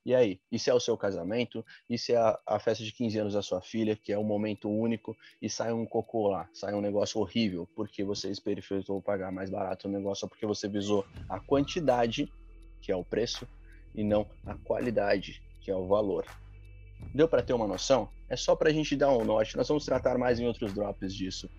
E 0.05 0.15
aí? 0.15 0.39
Isso 0.51 0.69
é 0.69 0.73
o 0.73 0.79
seu 0.79 0.97
casamento? 0.97 1.63
Isso 1.89 2.11
é 2.11 2.15
a, 2.15 2.39
a 2.45 2.59
festa 2.59 2.83
de 2.83 2.91
15 2.91 3.19
anos 3.19 3.33
da 3.33 3.41
sua 3.41 3.61
filha, 3.61 3.95
que 3.95 4.11
é 4.11 4.17
um 4.17 4.23
momento 4.23 4.69
único, 4.69 5.15
e 5.41 5.49
sai 5.49 5.71
um 5.71 5.85
cocô 5.85 6.29
lá, 6.29 6.49
sai 6.53 6.73
um 6.73 6.81
negócio 6.81 7.21
horrível, 7.21 7.67
porque 7.75 8.03
você 8.03 8.29
experimentou 8.29 9.01
pagar 9.01 9.31
mais 9.31 9.49
barato 9.49 9.87
o 9.87 9.91
negócio, 9.91 10.25
ou 10.25 10.29
porque 10.29 10.45
você 10.45 10.67
visou 10.67 11.05
a 11.29 11.39
quantidade, 11.39 12.31
que 12.81 12.91
é 12.91 12.95
o 12.95 13.03
preço, 13.03 13.47
e 13.93 14.03
não 14.03 14.25
a 14.45 14.55
qualidade, 14.55 15.41
que 15.59 15.69
é 15.69 15.75
o 15.75 15.87
valor. 15.87 16.25
Deu 17.13 17.27
para 17.27 17.41
ter 17.41 17.53
uma 17.53 17.67
noção? 17.67 18.09
É 18.29 18.35
só 18.35 18.55
para 18.55 18.69
a 18.69 18.73
gente 18.73 18.95
dar 18.95 19.11
um 19.11 19.25
norte. 19.25 19.57
Nós 19.57 19.67
vamos 19.67 19.85
tratar 19.85 20.17
mais 20.17 20.39
em 20.39 20.47
outros 20.47 20.73
drops 20.73 21.13
disso. 21.13 21.49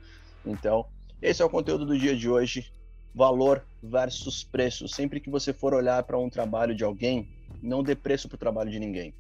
Então, 0.47 0.87
esse 1.21 1.43
é 1.43 1.45
o 1.45 1.51
conteúdo 1.51 1.85
do 1.85 1.99
dia 1.99 2.17
de 2.17 2.29
hoje. 2.29 2.73
Valor 3.15 3.65
versus 3.83 4.43
preço. 4.43 4.89
Sempre 4.89 5.21
que 5.21 5.29
você 5.29 5.53
for 5.53 5.75
olhar 5.75 6.03
para 6.05 6.19
um 6.19 6.31
trabalho 6.31 6.75
de 6.75 6.83
alguém, 6.83 7.29
não 7.63 7.83
dê 7.83 7.95
preço 7.95 8.29
para 8.29 8.37
o 8.37 8.39
trabalho 8.39 8.71
de 8.71 8.79
ninguém, 8.79 9.15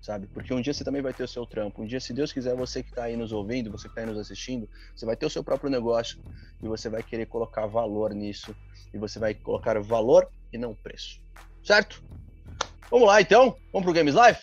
sabe? 0.00 0.26
Porque 0.26 0.52
um 0.52 0.60
dia 0.60 0.74
você 0.74 0.84
também 0.84 1.02
vai 1.02 1.12
ter 1.12 1.24
o 1.24 1.28
seu 1.28 1.46
trampo. 1.46 1.82
Um 1.82 1.86
dia, 1.86 1.98
se 1.98 2.12
Deus 2.12 2.32
quiser, 2.32 2.54
você 2.54 2.82
que 2.82 2.90
está 2.90 3.04
aí 3.04 3.16
nos 3.16 3.32
ouvindo, 3.32 3.70
você 3.70 3.84
que 3.84 3.92
está 3.92 4.02
aí 4.02 4.06
nos 4.06 4.18
assistindo, 4.18 4.68
você 4.94 5.06
vai 5.06 5.16
ter 5.16 5.26
o 5.26 5.30
seu 5.30 5.42
próprio 5.42 5.70
negócio 5.70 6.20
e 6.62 6.68
você 6.68 6.88
vai 6.88 7.02
querer 7.02 7.26
colocar 7.26 7.66
valor 7.66 8.12
nisso. 8.14 8.54
E 8.92 8.98
você 8.98 9.18
vai 9.18 9.34
colocar 9.34 9.78
valor 9.80 10.28
e 10.52 10.58
não 10.58 10.74
preço. 10.74 11.20
Certo? 11.62 12.02
Vamos 12.90 13.08
lá 13.08 13.20
então? 13.20 13.56
Vamos 13.72 13.84
pro 13.84 13.92
Games 13.92 14.14
Life? 14.14 14.40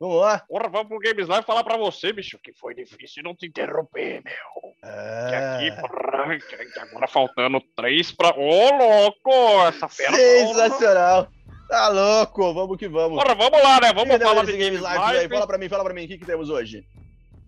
Vamos 0.00 0.20
lá? 0.20 0.38
Porra, 0.48 0.68
vamos 0.68 0.88
pro 0.88 0.98
Games 0.98 1.28
Life 1.28 1.42
falar 1.42 1.64
pra 1.64 1.76
você, 1.76 2.12
bicho, 2.12 2.38
que 2.42 2.52
foi 2.52 2.74
difícil 2.74 3.22
não 3.22 3.34
te 3.34 3.46
interromper, 3.46 4.22
meu. 4.22 4.74
É... 4.84 5.28
Que 5.28 5.34
aqui, 5.34 5.80
porra, 5.80 6.38
que 6.38 6.78
agora 6.78 7.08
faltando 7.08 7.60
três 7.74 8.12
pra. 8.12 8.30
Ô, 8.30 8.48
oh, 8.48 8.76
louco! 8.76 9.66
Essa 9.66 9.88
fera. 9.88 10.14
Sensacional! 10.14 11.28
Tá 11.68 11.88
louco, 11.88 12.54
vamos 12.54 12.76
que 12.78 12.88
vamos. 12.88 13.22
Porra, 13.22 13.34
vamos 13.34 13.62
lá, 13.62 13.80
né? 13.80 13.92
Vamos 13.92 14.16
falar 14.16 14.44
de 14.44 14.52
Games 14.52 14.80
Life, 14.80 15.12
Life. 15.12 15.28
Fala 15.28 15.46
pra 15.46 15.58
mim, 15.58 15.68
fala 15.68 15.84
pra 15.84 15.94
mim, 15.94 16.04
o 16.04 16.08
que, 16.08 16.18
que 16.18 16.26
temos 16.26 16.48
hoje? 16.48 16.86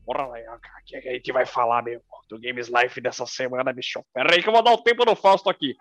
Porra, 0.05 0.27
o 0.27 0.33
que 0.85 0.97
a 0.97 1.13
gente 1.13 1.33
vai 1.33 1.47
falar, 1.47 1.83
meu, 1.83 2.03
do 2.29 2.39
Games 2.39 2.69
Life 2.69 3.01
dessa 3.01 3.25
semana, 3.27 3.73
bicho? 3.73 4.05
Pera 4.13 4.35
aí 4.35 4.43
que 4.43 4.49
eu 4.49 4.53
vou 4.53 4.63
dar 4.63 4.73
o 4.73 4.83
tempo 4.83 5.05
no 5.05 5.17
Fausto 5.17 5.49
aqui. 5.49 5.75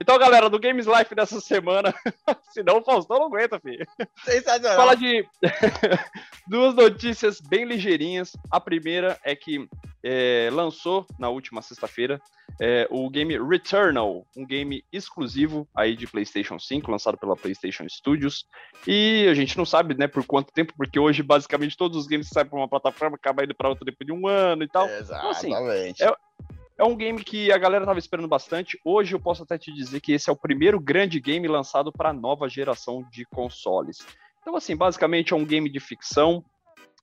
Então, 0.00 0.18
galera, 0.18 0.50
do 0.50 0.58
Games 0.58 0.86
Life 0.86 1.14
dessa 1.14 1.40
semana, 1.40 1.94
senão 2.52 2.78
o 2.78 2.84
Faustão 2.84 3.18
não 3.18 3.26
aguenta, 3.26 3.58
filho. 3.58 3.86
Sensacional. 4.24 4.76
Fala 4.76 4.94
de 4.94 5.26
duas 6.46 6.74
notícias 6.74 7.40
bem 7.40 7.64
ligeirinhas. 7.64 8.32
A 8.50 8.60
primeira 8.60 9.18
é 9.24 9.34
que 9.34 9.66
é, 10.08 10.48
lançou 10.52 11.04
na 11.18 11.28
última 11.28 11.60
sexta-feira 11.60 12.22
é, 12.60 12.86
o 12.92 13.10
game 13.10 13.36
Returnal, 13.36 14.24
um 14.36 14.46
game 14.46 14.84
exclusivo 14.92 15.68
aí 15.74 15.96
de 15.96 16.06
PlayStation 16.06 16.60
5, 16.60 16.88
lançado 16.88 17.18
pela 17.18 17.36
PlayStation 17.36 17.84
Studios. 17.88 18.46
E 18.86 19.26
a 19.28 19.34
gente 19.34 19.58
não 19.58 19.64
sabe, 19.64 19.96
né, 19.96 20.06
por 20.06 20.24
quanto 20.24 20.52
tempo, 20.52 20.72
porque 20.76 21.00
hoje 21.00 21.24
basicamente 21.24 21.76
todos 21.76 21.98
os 21.98 22.06
games 22.06 22.28
que 22.28 22.34
saem 22.34 22.46
para 22.46 22.56
uma 22.56 22.68
plataforma 22.68 23.16
acabam 23.16 23.44
indo 23.44 23.54
para 23.54 23.68
outra 23.68 23.84
depois 23.84 24.06
de 24.06 24.12
um 24.12 24.28
ano 24.28 24.62
e 24.62 24.68
tal. 24.68 24.88
Exatamente. 24.88 25.46
Então, 25.46 25.58
assim, 25.74 25.94
é, 26.04 26.16
é 26.78 26.84
um 26.84 26.94
game 26.94 27.24
que 27.24 27.50
a 27.50 27.58
galera 27.58 27.84
tava 27.84 27.98
esperando 27.98 28.28
bastante. 28.28 28.78
Hoje 28.84 29.12
eu 29.12 29.18
posso 29.18 29.42
até 29.42 29.58
te 29.58 29.72
dizer 29.72 30.00
que 30.00 30.12
esse 30.12 30.30
é 30.30 30.32
o 30.32 30.36
primeiro 30.36 30.78
grande 30.78 31.18
game 31.18 31.48
lançado 31.48 31.90
para 31.90 32.10
a 32.10 32.14
nova 32.14 32.48
geração 32.48 33.04
de 33.10 33.24
consoles. 33.24 33.98
Então, 34.40 34.54
assim, 34.54 34.76
basicamente 34.76 35.32
é 35.32 35.36
um 35.36 35.44
game 35.44 35.68
de 35.68 35.80
ficção, 35.80 36.44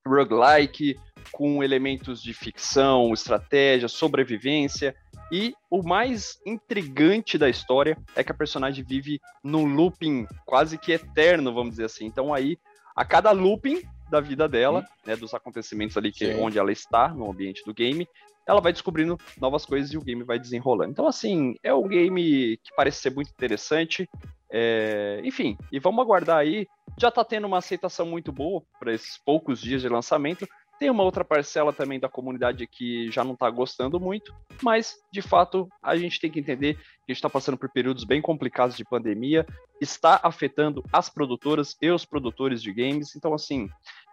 roguelike, 0.07 0.97
com 1.31 1.63
elementos 1.63 2.21
de 2.21 2.33
ficção, 2.33 3.13
estratégia, 3.13 3.87
sobrevivência. 3.87 4.95
E 5.31 5.53
o 5.69 5.81
mais 5.81 6.39
intrigante 6.45 7.37
da 7.37 7.49
história 7.49 7.97
é 8.15 8.23
que 8.23 8.31
a 8.31 8.35
personagem 8.35 8.83
vive 8.83 9.19
num 9.43 9.65
looping 9.65 10.27
quase 10.45 10.77
que 10.77 10.91
eterno, 10.91 11.53
vamos 11.53 11.71
dizer 11.71 11.85
assim. 11.85 12.05
Então 12.05 12.33
aí, 12.33 12.57
a 12.95 13.03
cada 13.03 13.31
looping 13.31 13.81
da 14.09 14.19
vida 14.19 14.47
dela, 14.47 14.85
né, 15.05 15.15
dos 15.15 15.33
acontecimentos 15.33 15.97
ali 15.97 16.11
que, 16.11 16.35
onde 16.35 16.59
ela 16.59 16.71
está 16.71 17.07
no 17.09 17.31
ambiente 17.31 17.63
do 17.65 17.73
game, 17.73 18.07
ela 18.45 18.61
vai 18.61 18.71
descobrindo 18.71 19.17
novas 19.39 19.65
coisas 19.65 19.91
e 19.91 19.97
o 19.97 20.01
game 20.01 20.23
vai 20.23 20.37
desenrolando. 20.37 20.91
Então, 20.91 21.07
assim, 21.07 21.55
é 21.63 21.73
um 21.73 21.87
game 21.87 22.57
que 22.57 22.75
parece 22.75 23.01
ser 23.01 23.11
muito 23.11 23.31
interessante. 23.31 24.07
É... 24.51 25.21
Enfim, 25.23 25.57
e 25.71 25.79
vamos 25.79 26.03
aguardar 26.03 26.37
aí. 26.37 26.67
Já 26.99 27.09
tá 27.09 27.23
tendo 27.23 27.47
uma 27.47 27.57
aceitação 27.57 28.05
muito 28.05 28.31
boa 28.31 28.61
para 28.79 28.93
esses 28.93 29.17
poucos 29.17 29.59
dias 29.59 29.81
de 29.81 29.89
lançamento. 29.89 30.47
Tem 30.83 30.89
uma 30.89 31.03
outra 31.03 31.23
parcela 31.23 31.71
também 31.71 31.97
da 31.97 32.09
comunidade 32.09 32.67
que 32.67 33.09
já 33.09 33.23
não 33.23 33.35
está 33.35 33.49
gostando 33.49 34.01
muito, 34.01 34.35
mas 34.61 34.97
de 35.09 35.21
fato 35.21 35.69
a 35.81 35.95
gente 35.95 36.19
tem 36.19 36.29
que 36.29 36.41
entender 36.41 36.73
que 36.73 36.81
a 36.81 37.11
gente 37.13 37.19
está 37.19 37.29
passando 37.29 37.57
por 37.57 37.69
períodos 37.69 38.03
bem 38.03 38.21
complicados 38.21 38.75
de 38.75 38.83
pandemia, 38.83 39.47
está 39.79 40.19
afetando 40.21 40.83
as 40.91 41.09
produtoras 41.09 41.77
e 41.81 41.89
os 41.89 42.03
produtores 42.03 42.61
de 42.61 42.73
games. 42.73 43.15
Então, 43.15 43.33
assim, 43.33 43.69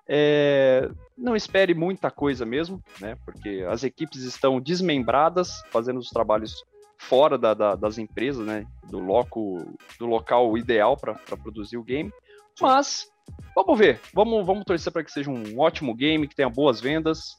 é, 0.09 0.89
não 1.19 1.35
espere 1.35 1.75
muita 1.75 2.09
coisa 2.09 2.47
mesmo, 2.47 2.81
né? 3.01 3.17
Porque 3.25 3.67
as 3.69 3.83
equipes 3.83 4.23
estão 4.23 4.61
desmembradas, 4.61 5.61
fazendo 5.73 5.99
os 5.99 6.09
trabalhos 6.09 6.63
fora 6.97 7.37
da, 7.37 7.53
da, 7.53 7.75
das 7.75 7.99
empresas, 7.99 8.47
né? 8.47 8.65
Do, 8.85 9.01
loco, 9.01 9.77
do 9.99 10.07
local 10.07 10.57
ideal 10.57 10.97
para 10.97 11.17
produzir 11.37 11.79
o 11.79 11.83
game. 11.83 12.13
Mas 12.61 13.11
vamos 13.55 13.79
ver, 13.79 14.01
vamos, 14.15 14.45
vamos 14.47 14.65
torcer 14.65 14.93
para 14.93 15.05
que 15.05 15.13
seja 15.13 15.31
um 15.31 15.59
ótimo 15.59 15.95
game, 15.95 16.29
que 16.29 16.35
tenha 16.35 16.49
boas 16.49 16.81
vendas 16.81 17.37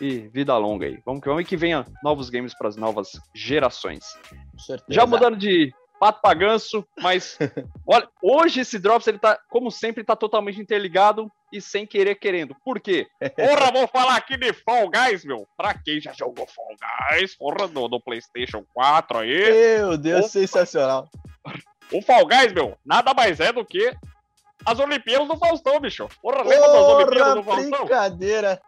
e 0.00 0.28
vida 0.28 0.56
longa 0.56 0.86
aí. 0.86 0.98
Vamos 1.04 1.20
que 1.20 1.28
vamos 1.28 1.42
e 1.42 1.46
que 1.46 1.56
venha 1.56 1.84
novos 2.02 2.30
games 2.30 2.56
para 2.56 2.68
as 2.68 2.76
novas 2.76 3.12
gerações. 3.34 4.04
Já 4.88 5.06
mudando 5.06 5.36
de 5.36 5.72
pato 5.98 6.20
pra 6.20 6.34
ganso, 6.34 6.86
mas 7.00 7.38
olha, 7.86 8.08
hoje 8.22 8.60
esse 8.60 8.78
Drops, 8.78 9.06
ele 9.06 9.18
tá, 9.18 9.38
como 9.48 9.70
sempre, 9.70 10.04
tá 10.04 10.14
totalmente 10.14 10.60
interligado 10.60 11.30
e 11.52 11.60
sem 11.60 11.86
querer 11.86 12.16
querendo. 12.16 12.54
Por 12.64 12.80
quê? 12.80 13.06
Porra, 13.36 13.72
vou 13.72 13.88
falar 13.88 14.16
aqui 14.16 14.36
de 14.36 14.52
Fall 14.52 14.90
Guys, 14.90 15.24
meu. 15.24 15.46
Pra 15.56 15.74
quem 15.74 16.00
já 16.00 16.12
jogou 16.12 16.46
Fall 16.46 16.76
Guys, 17.16 17.36
porra, 17.36 17.66
no, 17.68 17.88
no 17.88 18.00
PlayStation 18.00 18.64
4 18.74 19.18
aí. 19.18 19.78
Meu 19.78 19.96
Deus, 19.96 20.26
o, 20.26 20.28
sensacional. 20.28 21.08
O 21.92 22.02
Fall 22.02 22.26
Guys, 22.26 22.52
meu, 22.52 22.76
nada 22.84 23.14
mais 23.14 23.40
é 23.40 23.52
do 23.52 23.64
que 23.64 23.94
as 24.66 24.78
Olimpíadas 24.80 25.28
do 25.28 25.36
Faustão, 25.38 25.80
bicho. 25.80 26.08
Porra, 26.20 26.42
lembra 26.42 26.68
das 26.68 26.82
Olimpíadas 26.82 27.34
do 27.36 27.42
Faustão? 27.44 27.80
brincadeira. 27.80 28.60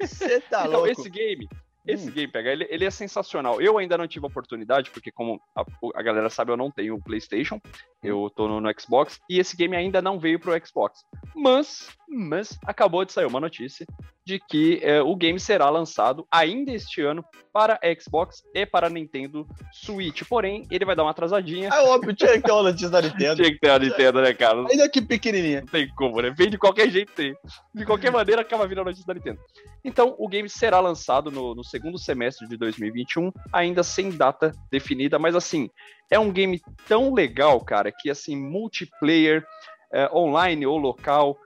Você 0.00 0.40
tá 0.40 0.66
então, 0.66 0.80
louco. 0.80 0.88
esse 0.88 1.10
game, 1.10 1.48
esse 1.86 2.08
hum. 2.08 2.12
game, 2.12 2.28
pega, 2.28 2.50
ele, 2.50 2.66
ele, 2.70 2.84
é 2.84 2.90
sensacional. 2.90 3.60
Eu 3.60 3.78
ainda 3.78 3.96
não 3.96 4.06
tive 4.06 4.26
a 4.26 4.28
oportunidade, 4.28 4.90
porque 4.90 5.10
como 5.10 5.40
a, 5.56 5.64
a 5.94 6.02
galera 6.02 6.28
sabe, 6.30 6.52
eu 6.52 6.56
não 6.56 6.70
tenho 6.70 6.94
o 6.94 7.02
PlayStation, 7.02 7.60
eu 8.02 8.30
tô 8.34 8.46
no, 8.46 8.60
no, 8.60 8.80
Xbox, 8.80 9.20
e 9.28 9.38
esse 9.38 9.56
game 9.56 9.76
ainda 9.76 10.02
não 10.02 10.18
veio 10.18 10.38
pro 10.38 10.52
Xbox. 10.64 11.00
Mas, 11.34 11.88
mas, 12.08 12.58
acabou 12.64 13.04
de 13.04 13.12
sair 13.12 13.26
uma 13.26 13.40
notícia 13.40 13.86
de 14.24 14.38
que 14.38 14.78
é, 14.82 15.00
o 15.00 15.16
game 15.16 15.38
será 15.40 15.70
lançado 15.70 16.26
ainda 16.30 16.72
este 16.72 17.00
ano 17.00 17.24
para 17.52 17.78
Xbox 17.98 18.42
e 18.54 18.66
para 18.66 18.90
Nintendo 18.90 19.46
Switch. 19.72 20.22
Porém, 20.28 20.66
ele 20.70 20.84
vai 20.84 20.94
dar 20.94 21.04
uma 21.04 21.10
atrasadinha. 21.10 21.70
É 21.70 21.80
óbvio, 21.82 22.14
tinha 22.14 22.32
que 22.32 22.42
ter 22.42 22.52
uma 22.52 22.64
notícia 22.64 22.90
da 22.90 23.00
Nintendo. 23.02 23.36
tinha 23.36 23.52
que 23.52 23.58
ter 23.58 23.70
uma 23.70 23.78
Nintendo, 23.78 24.20
né, 24.20 24.34
cara? 24.34 24.66
Ainda 24.68 24.88
que 24.88 25.00
pequenininha. 25.00 25.60
Não 25.60 25.68
tem 25.68 25.88
como, 25.94 26.20
né? 26.20 26.30
Vem 26.36 26.50
de 26.50 26.58
qualquer 26.58 26.90
jeito, 26.90 27.12
tem. 27.12 27.34
De 27.74 27.86
qualquer 27.86 28.12
maneira, 28.12 28.42
acaba 28.42 28.66
vindo 28.66 28.80
a 28.80 28.84
notícia 28.84 29.06
da 29.06 29.14
Nintendo. 29.14 29.40
Então, 29.84 30.14
o 30.18 30.28
game 30.28 30.48
será 30.48 30.80
lançado 30.80 31.30
no, 31.30 31.54
no 31.54 31.64
segundo 31.64 31.98
semestre 31.98 32.46
de 32.46 32.56
2021, 32.56 33.32
ainda 33.52 33.82
sem 33.82 34.10
data 34.10 34.52
definida, 34.70 35.18
mas 35.18 35.34
assim, 35.34 35.70
é 36.10 36.18
um 36.18 36.30
game 36.30 36.60
tão 36.86 37.14
legal, 37.14 37.60
cara, 37.60 37.90
que 37.90 38.10
assim, 38.10 38.36
multiplayer, 38.36 39.44
é, 39.92 40.10
online 40.12 40.66
ou 40.66 40.76
local, 40.76 41.38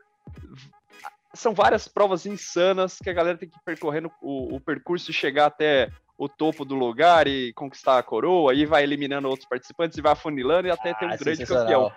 são 1.35 1.55
várias 1.55 1.89
provas 1.89 2.27
insanas 2.27 2.99
que 2.99 3.09
a 3.09 3.13
galera 3.13 3.39
tem 3.39 3.49
que 3.49 3.57
ir 3.57 3.63
percorrendo 3.65 4.11
o, 4.21 4.57
o 4.57 4.61
percurso 4.61 5.11
e 5.11 5.15
chegar 5.15 5.47
até 5.47 5.91
o 6.17 6.29
topo 6.29 6.65
do 6.65 6.75
lugar 6.75 7.27
e 7.27 7.53
conquistar 7.55 7.99
a 7.99 8.03
coroa, 8.03 8.53
aí 8.53 8.67
vai 8.67 8.83
eliminando 8.83 9.29
outros 9.29 9.49
participantes 9.49 9.99
e 9.99 10.03
vai 10.03 10.13
afunilando 10.13 10.69
e 10.69 10.71
até 10.71 10.91
ah, 10.91 10.95
ter 10.95 11.07
um 11.07 11.17
grande 11.17 11.47
campeão. 11.47 11.93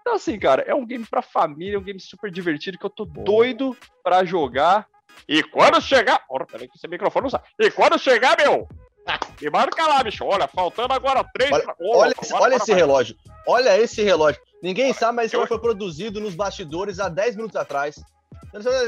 Então, 0.00 0.14
assim, 0.14 0.38
cara, 0.38 0.62
é 0.62 0.74
um 0.74 0.86
game 0.86 1.04
pra 1.04 1.20
família, 1.20 1.76
é 1.76 1.78
um 1.78 1.82
game 1.82 2.00
super 2.00 2.30
divertido 2.30 2.78
que 2.78 2.86
eu 2.86 2.90
tô 2.90 3.04
Boa. 3.04 3.24
doido 3.24 3.76
pra 4.04 4.24
jogar. 4.24 4.86
E 5.28 5.42
quando 5.42 5.80
chegar. 5.80 6.22
Ora, 6.30 6.46
peraí 6.46 6.68
que 6.68 6.76
esse 6.76 6.86
microfone 6.86 7.24
não 7.24 7.30
sai. 7.30 7.40
E 7.58 7.70
quando 7.70 7.98
chegar, 7.98 8.36
meu, 8.38 8.68
e 9.40 9.50
marca 9.50 9.86
lá, 9.86 10.02
bicho. 10.02 10.24
Olha, 10.24 10.48
faltando 10.48 10.92
agora 10.92 11.24
três. 11.34 11.50
Olha, 11.52 11.74
oh, 11.80 11.98
olha, 11.98 12.14
esse, 12.20 12.34
olha 12.34 12.54
esse 12.54 12.72
relógio. 12.72 13.16
Olha 13.46 13.78
esse 13.78 14.02
relógio. 14.02 14.40
Ninguém 14.62 14.92
sabe, 14.92 15.16
mas 15.16 15.32
esse 15.32 15.46
foi 15.46 15.58
produzido 15.58 16.20
nos 16.20 16.34
bastidores 16.34 16.98
há 16.98 17.08
10 17.08 17.36
minutos 17.36 17.56
atrás. 17.56 17.96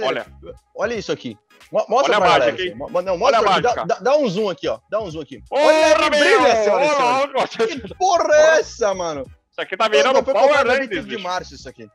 Olha. 0.05 0.27
Olha 0.75 0.95
isso 0.95 1.13
aqui. 1.13 1.37
Mostra 1.71 1.95
olha 1.97 2.17
a 2.17 2.21
mágica 2.21 2.53
aqui. 2.53 2.75
Não, 2.75 3.19
mostra 3.19 3.41
olha 3.41 3.71
aqui. 3.71 3.87
Dá, 3.87 3.99
dá, 3.99 4.17
um 4.17 4.29
zoom 4.29 4.49
aqui, 4.49 4.69
ó. 4.69 4.81
Dá 4.91 5.01
um 5.01 5.11
zoom 5.11 5.21
aqui. 5.21 5.43
olha 5.51 5.95
que 5.97 6.11
brilho 6.11 6.41
olha 6.41 7.69
Que 7.69 7.95
porra 7.95 8.35
é 8.35 8.59
essa, 8.61 8.95
mano? 8.95 9.25
Isso 9.51 9.61
aqui 9.61 9.77
tá 9.77 9.89
virando 9.89 10.23
Power 10.23 10.67
Rangers. 10.67 11.07
de 11.07 11.19
março 11.19 11.55
isso 11.55 11.69
aqui. 11.69 11.91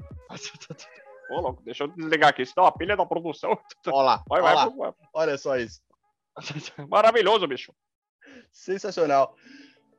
Ô, 1.32 1.39
louco, 1.39 1.63
deixa 1.63 1.86
eu 1.86 1.88
desligar 1.88 2.30
aqui. 2.30 2.44
Isso 2.44 2.53
dá 2.56 2.63
uma 2.63 2.72
pilha 2.72 2.96
da 2.96 3.06
produção. 3.06 3.58
Olha 3.88 4.03
lá. 4.03 4.24
Vai, 4.27 4.42
vai, 4.42 4.53
lá. 4.53 4.94
olha 5.13 5.38
só 5.38 5.58
isso. 5.58 5.82
Maravilhoso, 6.89 7.48
bicho. 7.48 7.74
Sensacional. 8.51 9.36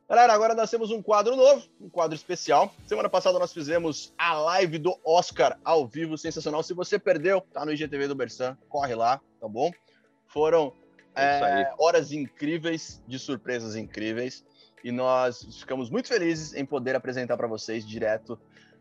Galera, 0.07 0.35
agora 0.35 0.55
nós 0.55 0.71
temos 0.71 0.91
um 0.91 1.01
quadro 1.01 1.35
novo, 1.35 1.67
um 1.81 1.89
quadro 1.89 2.15
especial. 2.15 2.71
Semana 2.87 3.09
passada 3.09 3.39
nós 3.39 3.55
fizemos 3.55 4.13
a 4.19 4.35
live 4.35 4.79
do 4.79 4.95
Oscar 5.03 5.59
ao 5.65 5.87
vivo, 5.87 6.19
sensacional. 6.19 6.63
Se 6.63 6.75
você 6.75 6.99
perdeu, 6.99 7.41
tá 7.41 7.65
no 7.65 7.73
IGTV 7.73 8.09
do 8.09 8.15
Bersan, 8.15 8.57
corre 8.69 8.95
lá, 8.95 9.19
tá 9.41 9.49
bom? 9.49 9.73
Foram 10.27 10.75
é, 11.17 11.73
horas 11.79 12.13
incríveis, 12.13 13.03
de 13.09 13.19
surpresas 13.19 13.77
incríveis, 13.77 14.45
e 14.85 14.93
nós 14.93 15.43
ficamos 15.59 15.89
muito 15.89 16.09
felizes 16.09 16.53
em 16.53 16.67
poder 16.67 16.95
apresentar 16.95 17.39
para 17.39 17.47
vocês 17.47 17.87
direto 17.87 18.39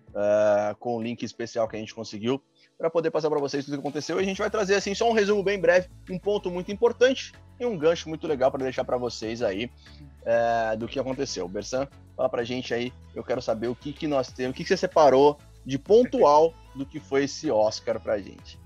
uh, 0.09 0.75
com 0.77 0.97
o 0.97 1.01
link 1.01 1.23
especial 1.23 1.69
que 1.69 1.77
a 1.77 1.79
gente 1.79 1.95
conseguiu 1.95 2.43
para 2.77 2.89
poder 2.89 3.11
passar 3.11 3.29
para 3.29 3.39
vocês 3.39 3.63
tudo 3.63 3.75
o 3.75 3.77
que 3.77 3.87
aconteceu. 3.87 4.19
E 4.19 4.23
a 4.23 4.25
gente 4.25 4.39
vai 4.39 4.49
trazer 4.49 4.75
assim 4.75 4.93
só 4.93 5.09
um 5.09 5.13
resumo 5.13 5.41
bem 5.41 5.57
breve, 5.57 5.87
um 6.09 6.19
ponto 6.19 6.51
muito 6.51 6.69
importante 6.69 7.31
e 7.57 7.65
um 7.65 7.77
gancho 7.77 8.09
muito 8.09 8.27
legal 8.27 8.51
para 8.51 8.63
deixar 8.63 8.83
para 8.83 8.97
vocês 8.97 9.41
aí 9.41 9.71
é, 10.25 10.75
do 10.75 10.87
que 10.87 10.99
aconteceu. 10.99 11.47
Bersan, 11.47 11.87
fala 12.15 12.29
para 12.29 12.43
gente 12.43 12.73
aí. 12.73 12.91
Eu 13.15 13.23
quero 13.23 13.41
saber 13.41 13.67
o 13.67 13.75
que 13.75 13.93
que 13.93 14.07
nós 14.07 14.31
temos, 14.31 14.51
o 14.51 14.53
que, 14.55 14.63
que 14.63 14.69
você 14.69 14.77
separou 14.77 15.37
de 15.65 15.77
pontual 15.77 16.53
do 16.75 16.85
que 16.85 16.99
foi 16.99 17.25
esse 17.25 17.49
Oscar 17.51 17.99
para 17.99 18.19
gente. 18.19 18.61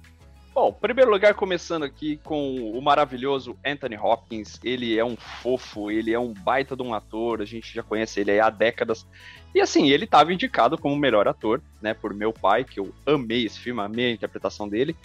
Bom, 0.54 0.74
primeiro 0.74 1.12
lugar, 1.12 1.36
começando 1.36 1.84
aqui 1.84 2.18
com 2.24 2.72
o 2.72 2.82
maravilhoso 2.82 3.56
Anthony 3.64 3.96
Hopkins. 3.96 4.60
Ele 4.64 4.98
é 4.98 5.06
um 5.06 5.16
fofo, 5.16 5.92
ele 5.92 6.12
é 6.12 6.20
um 6.20 6.34
baita 6.34 6.76
de 6.76 6.82
um 6.82 6.96
ator, 6.96 7.44
a 7.44 7.46
gente 7.46 7.72
já 7.76 7.84
conhece 7.84 8.22
ele 8.22 8.40
há 8.40 8.50
décadas. 8.50 9.06
E 9.54 9.62
assim, 9.62 9.92
ele 9.92 10.06
estava 10.06 10.34
indicado 10.34 10.76
como 10.76 10.96
melhor 10.96 11.28
ator, 11.28 11.62
né, 11.80 11.94
por 11.94 12.12
meu 12.12 12.34
pai, 12.34 12.64
que 12.64 12.80
eu 12.80 12.92
amei 13.06 13.46
esse 13.46 13.60
filme, 13.60 13.82
amei 13.82 14.08
a 14.08 14.12
interpretação 14.12 14.68
dele. 14.68 14.96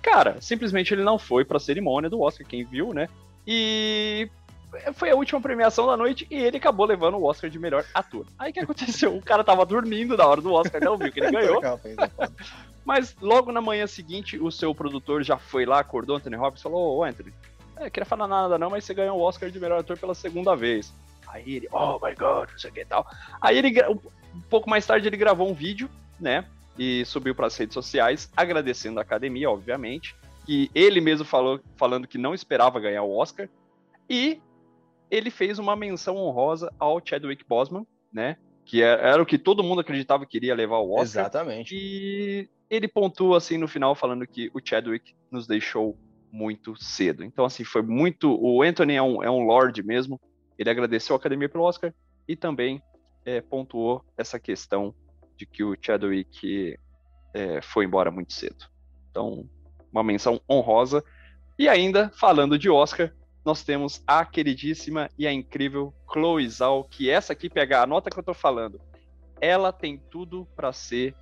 Cara, 0.00 0.40
simplesmente 0.40 0.94
ele 0.94 1.04
não 1.04 1.18
foi 1.18 1.44
para 1.44 1.58
a 1.58 1.60
cerimônia 1.60 2.08
do 2.08 2.22
Oscar, 2.22 2.46
quem 2.46 2.64
viu, 2.64 2.94
né? 2.94 3.06
E 3.46 4.30
foi 4.94 5.10
a 5.10 5.14
última 5.14 5.40
premiação 5.40 5.86
da 5.86 5.96
noite 5.96 6.26
e 6.30 6.36
ele 6.36 6.56
acabou 6.56 6.86
levando 6.86 7.16
o 7.16 7.24
Oscar 7.24 7.50
de 7.50 7.58
melhor 7.58 7.84
ator. 7.92 8.26
Aí 8.38 8.50
o 8.50 8.54
que 8.54 8.60
aconteceu? 8.60 9.16
O 9.16 9.22
cara 9.22 9.44
tava 9.44 9.66
dormindo 9.66 10.16
na 10.16 10.26
hora 10.26 10.40
do 10.40 10.52
Oscar, 10.52 10.82
não 10.82 10.96
viu 10.96 11.12
que 11.12 11.20
ele 11.20 11.30
ganhou. 11.32 11.60
Mas 12.84 13.14
logo 13.20 13.52
na 13.52 13.60
manhã 13.60 13.86
seguinte, 13.86 14.38
o 14.38 14.50
seu 14.50 14.74
produtor 14.74 15.22
já 15.22 15.36
foi 15.36 15.64
lá, 15.64 15.78
acordou 15.78 16.16
Anthony 16.16 16.36
Hopkins 16.36 16.60
e 16.60 16.62
falou: 16.62 16.98
Ô 16.98 17.04
Anthony, 17.04 17.32
é, 17.76 17.90
queria 17.90 18.06
falar 18.06 18.26
nada 18.26 18.58
não, 18.58 18.70
mas 18.70 18.84
você 18.84 18.94
ganhou 18.94 19.18
o 19.18 19.22
Oscar 19.22 19.50
de 19.50 19.60
melhor 19.60 19.80
ator 19.80 19.98
pela 19.98 20.14
segunda 20.14 20.56
vez. 20.56 20.92
Aí 21.28 21.56
ele, 21.56 21.68
oh 21.72 21.98
my 22.04 22.14
god, 22.14 22.50
não 22.50 22.58
sei 22.58 22.70
o 22.70 22.74
que 22.74 22.80
e 22.80 22.84
tal. 22.84 23.06
Aí 23.40 23.56
ele, 23.56 23.74
um 24.34 24.40
pouco 24.50 24.68
mais 24.68 24.86
tarde, 24.86 25.08
ele 25.08 25.16
gravou 25.16 25.48
um 25.48 25.54
vídeo, 25.54 25.88
né? 26.20 26.44
E 26.78 27.04
subiu 27.04 27.34
para 27.34 27.46
as 27.46 27.56
redes 27.56 27.74
sociais, 27.74 28.30
agradecendo 28.36 28.98
a 28.98 29.02
academia, 29.02 29.50
obviamente. 29.50 30.14
Que 30.44 30.70
ele 30.74 31.00
mesmo 31.00 31.24
falou, 31.24 31.60
falando 31.76 32.06
que 32.06 32.18
não 32.18 32.34
esperava 32.34 32.80
ganhar 32.80 33.02
o 33.02 33.16
Oscar. 33.16 33.48
E 34.10 34.40
ele 35.12 35.30
fez 35.30 35.58
uma 35.58 35.76
menção 35.76 36.16
honrosa 36.16 36.72
ao 36.78 36.98
Chadwick 37.04 37.44
Boseman, 37.46 37.86
né? 38.10 38.38
Que 38.64 38.82
era, 38.82 39.02
é, 39.02 39.12
era 39.12 39.22
o 39.22 39.26
que 39.26 39.36
todo 39.36 39.62
mundo 39.62 39.82
acreditava 39.82 40.24
que 40.24 40.38
iria 40.38 40.54
levar 40.54 40.78
o 40.78 40.92
Oscar. 40.92 41.02
Exatamente. 41.02 41.76
E 41.76 42.48
ele 42.70 42.88
pontua 42.88 43.36
assim 43.36 43.58
no 43.58 43.68
final 43.68 43.94
falando 43.94 44.26
que 44.26 44.50
o 44.54 44.60
Chadwick 44.64 45.14
nos 45.30 45.46
deixou 45.46 45.98
muito 46.32 46.74
cedo. 46.82 47.22
Então, 47.22 47.44
assim, 47.44 47.62
foi 47.62 47.82
muito. 47.82 48.34
O 48.40 48.62
Anthony 48.62 48.94
é 48.94 49.02
um, 49.02 49.22
é 49.22 49.30
um 49.30 49.44
Lord 49.44 49.82
mesmo. 49.82 50.18
Ele 50.58 50.70
agradeceu 50.70 51.14
a 51.14 51.18
academia 51.18 51.48
pelo 51.48 51.64
Oscar 51.64 51.92
e 52.26 52.34
também 52.34 52.82
é, 53.26 53.42
pontuou 53.42 54.02
essa 54.16 54.40
questão 54.40 54.94
de 55.36 55.44
que 55.44 55.62
o 55.62 55.76
Chadwick 55.78 56.78
é, 57.34 57.60
foi 57.60 57.84
embora 57.84 58.10
muito 58.10 58.32
cedo. 58.32 58.64
Então, 59.10 59.46
uma 59.92 60.02
menção 60.02 60.40
honrosa. 60.48 61.04
E 61.58 61.68
ainda, 61.68 62.10
falando 62.14 62.58
de 62.58 62.70
Oscar, 62.70 63.12
nós 63.44 63.62
temos 63.62 64.02
a 64.06 64.24
queridíssima 64.24 65.10
e 65.18 65.26
a 65.26 65.32
incrível 65.32 65.92
Chloe 66.10 66.48
Zhao, 66.48 66.84
que 66.84 67.10
essa 67.10 67.32
aqui 67.32 67.50
pegar 67.50 67.82
a 67.82 67.86
nota 67.86 68.10
que 68.10 68.18
eu 68.18 68.22
tô 68.22 68.34
falando, 68.34 68.80
ela 69.40 69.72
tem 69.72 70.00
tudo 70.10 70.46
para 70.54 70.72
ser 70.72 71.14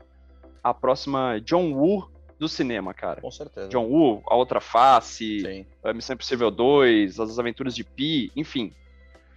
a 0.63 0.75
próxima 0.75 1.41
John 1.41 1.73
Woo 1.73 2.11
do 2.39 2.49
cinema, 2.49 2.93
cara. 2.93 3.21
Com 3.21 3.31
certeza. 3.31 3.69
John 3.69 3.85
Woo, 3.85 4.23
A 4.27 4.35
Outra 4.35 4.61
Face, 4.61 5.41
Sim. 5.41 5.67
A 5.83 5.93
Missão 5.93 6.15
Impossível 6.15 6.51
2, 6.51 7.19
As 7.21 7.39
Aventuras 7.39 7.75
de 7.75 7.85
Pi, 7.85 8.31
enfim, 8.37 8.73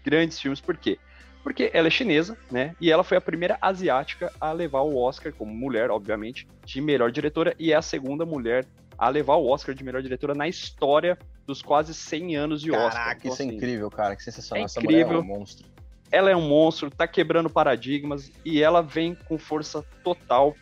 grandes 0.03 0.39
filmes. 0.39 0.61
Por 0.61 0.77
quê? 0.77 0.97
Porque 1.43 1.69
ela 1.73 1.87
é 1.87 1.91
chinesa, 1.91 2.37
né? 2.49 2.73
E 2.79 2.89
ela 2.89 3.03
foi 3.03 3.17
a 3.17 3.21
primeira 3.21 3.57
asiática 3.61 4.31
a 4.39 4.53
levar 4.53 4.81
o 4.81 4.97
Oscar, 4.97 5.33
como 5.33 5.53
mulher, 5.53 5.91
obviamente, 5.91 6.47
de 6.65 6.79
melhor 6.79 7.11
diretora, 7.11 7.53
e 7.59 7.73
é 7.73 7.75
a 7.75 7.81
segunda 7.81 8.25
mulher 8.25 8.65
a 8.97 9.09
levar 9.09 9.35
o 9.35 9.47
Oscar 9.47 9.75
de 9.75 9.83
melhor 9.83 10.01
diretora 10.01 10.33
na 10.33 10.47
história 10.47 11.17
dos 11.45 11.61
quase 11.61 11.93
100 11.93 12.35
anos 12.35 12.61
de 12.61 12.71
Caraca, 12.71 12.87
Oscar. 12.87 13.03
Caraca, 13.03 13.27
isso 13.27 13.41
é 13.41 13.45
assim, 13.45 13.55
incrível, 13.55 13.89
cara, 13.89 14.15
que 14.15 14.23
sensacional. 14.23 14.65
É 14.65 14.79
incrível. 14.81 15.17
é 15.17 15.21
um 15.21 15.23
monstro. 15.23 15.67
Ela 16.11 16.29
é 16.29 16.35
um 16.35 16.47
monstro, 16.47 16.91
tá 16.91 17.07
quebrando 17.07 17.49
paradigmas 17.49 18.31
e 18.45 18.61
ela 18.61 18.81
vem 18.81 19.15
com 19.15 19.37
força 19.37 19.83
total. 20.03 20.55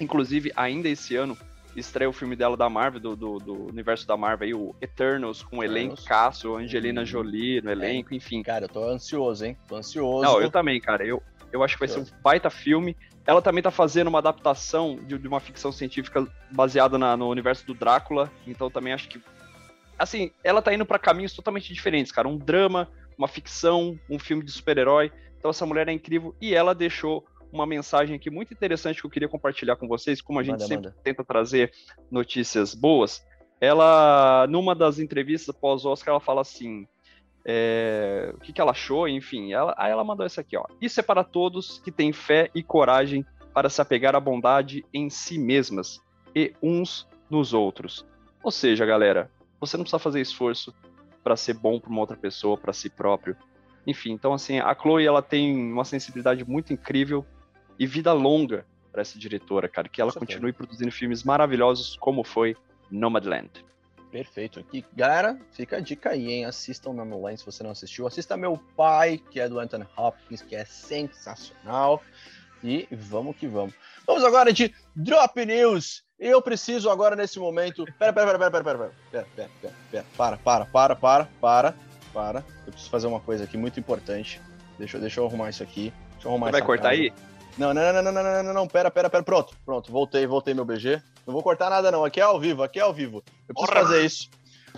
Inclusive, 0.00 0.50
ainda 0.56 0.88
esse 0.88 1.14
ano, 1.14 1.36
estreia 1.76 2.08
o 2.08 2.12
filme 2.12 2.34
dela 2.34 2.56
da 2.56 2.68
Marvel, 2.68 3.00
do, 3.00 3.16
do, 3.16 3.38
do 3.38 3.66
universo 3.68 4.06
da 4.06 4.16
Marvel, 4.16 4.46
aí, 4.46 4.54
o 4.54 4.74
Eternals, 4.80 5.42
com 5.42 5.58
o 5.58 5.64
elenco 5.64 6.02
Cássio, 6.04 6.56
Angelina 6.56 7.04
Jolie 7.04 7.60
no 7.60 7.70
elenco, 7.70 8.14
enfim. 8.14 8.42
Cara, 8.42 8.64
eu 8.64 8.68
tô 8.68 8.84
ansioso, 8.84 9.44
hein? 9.44 9.56
Tô 9.68 9.76
ansioso. 9.76 10.22
Não, 10.22 10.40
eu 10.40 10.50
também, 10.50 10.80
cara. 10.80 11.04
Eu, 11.04 11.22
eu 11.52 11.62
acho 11.62 11.74
que 11.74 11.80
vai 11.80 11.88
ser 11.88 12.00
um 12.00 12.06
baita 12.22 12.50
filme. 12.50 12.96
Ela 13.26 13.42
também 13.42 13.62
tá 13.62 13.70
fazendo 13.70 14.08
uma 14.08 14.18
adaptação 14.18 14.98
de, 15.06 15.18
de 15.18 15.28
uma 15.28 15.40
ficção 15.40 15.70
científica 15.70 16.26
baseada 16.50 16.98
na, 16.98 17.16
no 17.16 17.28
universo 17.28 17.66
do 17.66 17.74
Drácula, 17.74 18.30
então 18.46 18.70
também 18.70 18.92
acho 18.92 19.08
que. 19.08 19.20
Assim, 20.00 20.30
ela 20.42 20.62
tá 20.62 20.72
indo 20.72 20.86
para 20.86 20.98
caminhos 20.98 21.34
totalmente 21.34 21.72
diferentes, 21.72 22.10
cara. 22.10 22.26
Um 22.26 22.38
drama, 22.38 22.88
uma 23.18 23.28
ficção, 23.28 23.98
um 24.08 24.18
filme 24.18 24.42
de 24.42 24.50
super-herói. 24.50 25.12
Então 25.38 25.50
essa 25.50 25.66
mulher 25.66 25.88
é 25.88 25.92
incrível 25.92 26.34
e 26.40 26.54
ela 26.54 26.74
deixou 26.74 27.24
uma 27.52 27.66
mensagem 27.66 28.16
aqui 28.16 28.30
muito 28.30 28.54
interessante 28.54 29.00
que 29.00 29.06
eu 29.06 29.10
queria 29.10 29.28
compartilhar 29.28 29.76
com 29.76 29.86
vocês, 29.86 30.20
como 30.20 30.38
a 30.38 30.42
gente 30.42 30.52
manda, 30.52 30.66
sempre 30.66 30.88
manda. 30.88 30.96
tenta 31.02 31.24
trazer 31.24 31.72
notícias 32.10 32.74
boas. 32.74 33.22
Ela, 33.60 34.46
numa 34.48 34.74
das 34.74 34.98
entrevistas 34.98 35.54
pós-Oscar, 35.54 36.12
ela 36.12 36.20
fala 36.20 36.40
assim: 36.40 36.86
é, 37.44 38.32
o 38.34 38.38
que, 38.38 38.52
que 38.52 38.60
ela 38.60 38.70
achou, 38.70 39.06
enfim. 39.06 39.52
Ela, 39.52 39.74
aí 39.76 39.90
ela 39.90 40.04
mandou 40.04 40.24
isso 40.24 40.40
aqui, 40.40 40.56
ó. 40.56 40.64
Isso 40.80 41.00
é 41.00 41.02
para 41.02 41.24
todos 41.24 41.78
que 41.80 41.90
têm 41.90 42.12
fé 42.12 42.50
e 42.54 42.62
coragem 42.62 43.24
para 43.52 43.68
se 43.68 43.80
apegar 43.82 44.14
à 44.14 44.20
bondade 44.20 44.84
em 44.94 45.10
si 45.10 45.38
mesmas 45.38 46.00
e 46.34 46.54
uns 46.62 47.06
nos 47.28 47.52
outros. 47.52 48.06
Ou 48.42 48.50
seja, 48.50 48.86
galera, 48.86 49.30
você 49.60 49.76
não 49.76 49.84
precisa 49.84 49.98
fazer 49.98 50.20
esforço 50.20 50.74
para 51.22 51.36
ser 51.36 51.54
bom 51.54 51.78
para 51.78 51.90
uma 51.90 52.00
outra 52.00 52.16
pessoa, 52.16 52.56
para 52.56 52.72
si 52.72 52.88
próprio. 52.88 53.36
Enfim, 53.86 54.12
então 54.12 54.32
assim, 54.32 54.58
a 54.58 54.74
Chloe 54.74 55.06
ela 55.06 55.22
tem 55.22 55.54
uma 55.54 55.84
sensibilidade 55.84 56.44
muito 56.44 56.72
incrível 56.72 57.24
e 57.78 57.86
vida 57.86 58.12
longa 58.12 58.66
para 58.90 59.02
essa 59.02 59.18
diretora, 59.18 59.68
cara, 59.68 59.88
que 59.88 60.00
ela 60.00 60.12
continue 60.12 60.52
produzindo 60.52 60.90
filmes 60.90 61.22
maravilhosos 61.22 61.96
como 61.96 62.24
foi 62.24 62.56
Nomadland. 62.90 63.50
Perfeito. 64.10 64.64
E 64.72 64.84
galera, 64.92 65.38
fica 65.52 65.76
a 65.76 65.80
dica 65.80 66.10
aí, 66.10 66.32
hein? 66.32 66.44
Assistam 66.44 66.92
Nomadland 66.92 67.38
se 67.38 67.46
você 67.46 67.62
não 67.62 67.70
assistiu. 67.70 68.06
Assista 68.06 68.36
Meu 68.36 68.58
Pai, 68.76 69.22
que 69.30 69.38
é 69.38 69.48
do 69.48 69.60
Anthony 69.60 69.86
Hopkins, 69.96 70.42
que 70.42 70.56
é 70.56 70.64
sensacional. 70.64 72.02
E 72.62 72.88
vamos 72.90 73.36
que 73.36 73.46
vamos. 73.46 73.72
Vamos 74.06 74.24
agora 74.24 74.52
de 74.52 74.74
Drop 74.94 75.46
News. 75.46 76.04
Eu 76.20 76.42
preciso 76.42 76.90
agora 76.90 77.16
nesse 77.16 77.38
momento. 77.38 77.86
Pera, 77.98 78.12
pera, 78.12 78.26
pera, 78.26 78.38
pera, 78.38 78.50
pera, 78.50 78.62
pera, 78.62 78.92
pera, 79.10 79.26
pera, 79.34 79.50
pera, 79.62 79.74
pera. 79.90 80.04
Para, 80.14 80.36
para, 80.36 80.66
para, 80.66 80.94
para, 80.94 81.24
para, 81.40 81.74
para. 82.12 82.44
Eu 82.66 82.72
preciso 82.72 82.90
fazer 82.90 83.06
uma 83.06 83.20
coisa 83.20 83.44
aqui 83.44 83.56
muito 83.56 83.80
importante. 83.80 84.38
Deixa, 84.78 84.98
deixa 84.98 85.18
eu 85.18 85.26
arrumar 85.26 85.48
isso 85.48 85.62
aqui. 85.62 85.90
Deixa 86.12 86.28
eu 86.28 86.32
arrumar 86.32 86.48
Você 86.48 86.52
vai 86.52 86.62
cortar 86.62 86.90
aí? 86.90 87.10
Não, 87.56 87.72
não, 87.72 87.92
não, 87.92 88.02
não, 88.02 88.12
não, 88.12 88.22
não, 88.22 88.42
não, 88.42 88.54
não, 88.54 88.68
pera, 88.68 88.90
pera, 88.90 89.08
pera, 89.08 89.22
pronto, 89.22 89.56
pronto, 89.64 89.90
voltei, 89.90 90.26
voltei 90.26 90.52
meu 90.52 90.64
BG. 90.64 91.02
Não 91.26 91.32
vou 91.32 91.42
cortar 91.42 91.70
nada 91.70 91.90
não, 91.90 92.04
aqui 92.04 92.20
é 92.20 92.22
ao 92.22 92.38
vivo, 92.38 92.62
aqui 92.62 92.78
é 92.78 92.82
ao 92.82 92.92
vivo. 92.92 93.24
Eu 93.48 93.54
preciso 93.54 93.72
fazer 93.72 94.04
isso, 94.04 94.30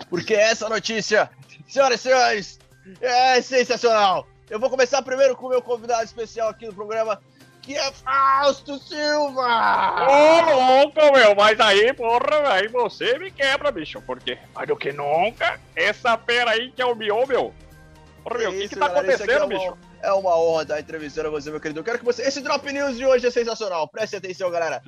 porque 0.09 0.33
essa 0.33 0.67
notícia, 0.67 1.29
senhoras 1.67 1.99
e 1.99 2.03
senhores, 2.03 2.59
é 2.99 3.41
sensacional. 3.41 4.25
Eu 4.49 4.59
vou 4.59 4.69
começar 4.69 5.01
primeiro 5.01 5.35
com 5.35 5.47
o 5.47 5.49
meu 5.49 5.61
convidado 5.61 6.03
especial 6.03 6.49
aqui 6.49 6.65
no 6.65 6.73
programa, 6.73 7.21
que 7.63 7.75
é 7.75 7.91
Fausto 7.93 8.77
Silva! 8.77 10.05
Ô, 10.05 10.81
louco, 10.81 10.99
meu, 11.13 11.33
mas 11.33 11.59
aí, 11.61 11.93
porra, 11.93 12.53
aí 12.53 12.67
você 12.67 13.17
me 13.17 13.31
quebra, 13.31 13.71
bicho, 13.71 14.01
porque 14.01 14.37
mais 14.53 14.67
do 14.67 14.75
que 14.75 14.91
nunca, 14.91 15.59
essa 15.73 16.17
fera 16.17 16.51
aí 16.51 16.71
que 16.71 16.81
é 16.81 16.85
o 16.85 16.93
meu, 16.93 17.25
meu. 17.25 17.53
Porra, 18.21 18.39
meu, 18.39 18.51
o 18.51 18.53
que, 18.53 18.67
que 18.67 18.75
tá 18.75 18.89
galera, 18.89 19.15
acontecendo, 19.15 19.43
é 19.43 19.57
bicho? 19.57 19.77
É 20.01 20.11
uma 20.11 20.37
honra 20.37 20.63
estar 20.63 20.79
entrevistando 20.81 21.31
você, 21.31 21.49
meu 21.49 21.61
querido. 21.61 21.79
Eu 21.79 21.83
quero 21.83 21.99
que 21.99 22.05
você. 22.05 22.23
Esse 22.23 22.41
Drop 22.41 22.69
News 22.71 22.97
de 22.97 23.05
hoje 23.05 23.25
é 23.25 23.31
sensacional. 23.31 23.87
Preste 23.87 24.17
atenção, 24.17 24.51
galera. 24.51 24.83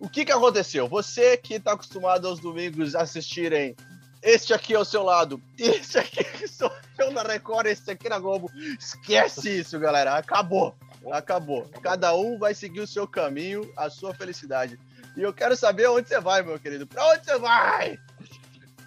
O 0.00 0.08
que 0.08 0.24
que 0.24 0.32
aconteceu? 0.32 0.88
Você 0.88 1.36
que 1.36 1.54
está 1.54 1.72
acostumado 1.72 2.26
aos 2.26 2.40
domingos 2.40 2.96
assistirem 2.96 3.76
este 4.20 4.52
aqui 4.52 4.74
ao 4.74 4.84
seu 4.84 5.04
lado, 5.04 5.40
este 5.56 5.98
aqui 5.98 6.24
que 6.24 6.48
sou 6.48 6.70
eu 6.98 7.12
na 7.12 7.22
Record, 7.22 7.66
este 7.66 7.92
aqui 7.92 8.08
na 8.08 8.18
Globo. 8.18 8.50
Esquece 8.78 9.60
isso, 9.60 9.78
galera. 9.78 10.16
Acabou. 10.16 10.74
Acabou. 11.12 11.68
Cada 11.82 12.14
um 12.14 12.38
vai 12.38 12.54
seguir 12.54 12.80
o 12.80 12.86
seu 12.86 13.06
caminho, 13.06 13.70
a 13.76 13.88
sua 13.90 14.14
felicidade. 14.14 14.78
E 15.16 15.22
eu 15.22 15.32
quero 15.32 15.56
saber 15.56 15.88
onde 15.88 16.08
você 16.08 16.20
vai, 16.20 16.42
meu 16.42 16.58
querido. 16.58 16.86
Pra 16.86 17.06
onde 17.12 17.24
você 17.24 17.38
vai? 17.38 17.98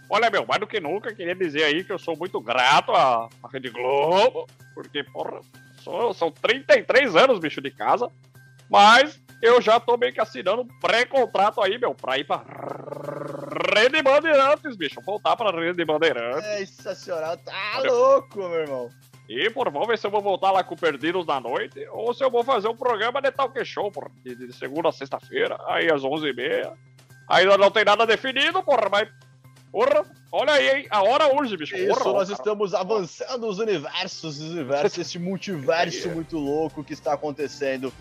Olha, 0.09 0.29
meu, 0.29 0.45
mais 0.45 0.59
do 0.59 0.67
que 0.67 0.79
nunca, 0.79 1.13
queria 1.13 1.35
dizer 1.35 1.63
aí 1.63 1.83
que 1.83 1.91
eu 1.91 1.99
sou 1.99 2.17
muito 2.17 2.41
grato 2.41 2.91
à, 2.91 3.29
à 3.43 3.47
Rede 3.51 3.69
Globo, 3.69 4.47
porque, 4.73 5.03
porra, 5.03 5.41
Sou, 5.83 6.13
são 6.13 6.31
33 6.31 7.15
anos, 7.15 7.39
bicho, 7.39 7.61
de 7.61 7.71
casa. 7.71 8.09
Mas 8.69 9.19
eu 9.41 9.61
já 9.61 9.79
tô 9.79 9.97
meio 9.97 10.13
que 10.13 10.21
assinando 10.21 10.61
um 10.61 10.67
pré-contrato 10.79 11.61
aí, 11.61 11.77
meu, 11.77 11.95
pra 11.95 12.17
ir 12.17 12.25
pra 12.25 12.43
Rede 13.75 14.01
Bandeirantes, 14.01 14.75
bicho. 14.75 15.01
Voltar 15.01 15.35
pra 15.35 15.51
Rede 15.51 15.83
Bandeirantes. 15.85 16.43
É 16.43 16.65
sensacional, 16.65 17.37
tá 17.37 17.81
louco, 17.83 18.37
meu 18.37 18.59
irmão. 18.61 18.89
E, 19.29 19.47
por 19.51 19.71
vamos 19.71 19.87
ver 19.87 19.97
se 19.99 20.07
eu 20.07 20.11
vou 20.11 20.23
voltar 20.23 20.49
lá 20.49 20.63
com 20.63 20.75
Perdidos 20.75 21.23
na 21.27 21.39
noite 21.39 21.87
ou 21.91 22.11
se 22.15 22.23
eu 22.23 22.31
vou 22.31 22.43
fazer 22.43 22.67
um 22.67 22.75
programa 22.75 23.21
de 23.21 23.31
Talk 23.31 23.63
Show, 23.63 23.91
porra, 23.91 24.09
de, 24.25 24.33
de 24.33 24.51
segunda 24.51 24.89
a 24.89 24.91
sexta-feira, 24.91 25.55
aí 25.67 25.91
às 25.91 26.01
11h30. 26.01 26.73
Ainda 27.29 27.55
não 27.55 27.69
tem 27.69 27.85
nada 27.85 28.07
definido, 28.07 28.63
porra, 28.63 28.89
mas 28.89 29.07
Porra, 29.71 30.03
olha 30.31 30.53
aí, 30.53 30.69
hein? 30.69 30.87
A 30.89 31.03
hora 31.03 31.31
urge, 31.33 31.55
bicho. 31.55 31.75
Isso, 31.75 31.99
Porra, 31.99 32.13
nós 32.13 32.29
cara. 32.29 32.39
estamos 32.39 32.73
avançando 32.73 33.47
os 33.47 33.59
universos, 33.59 34.39
os 34.39 34.49
universos, 34.49 34.97
esse 34.97 35.19
multiverso 35.19 36.09
muito 36.11 36.37
louco 36.37 36.83
que 36.83 36.93
está 36.93 37.13
acontecendo. 37.13 37.93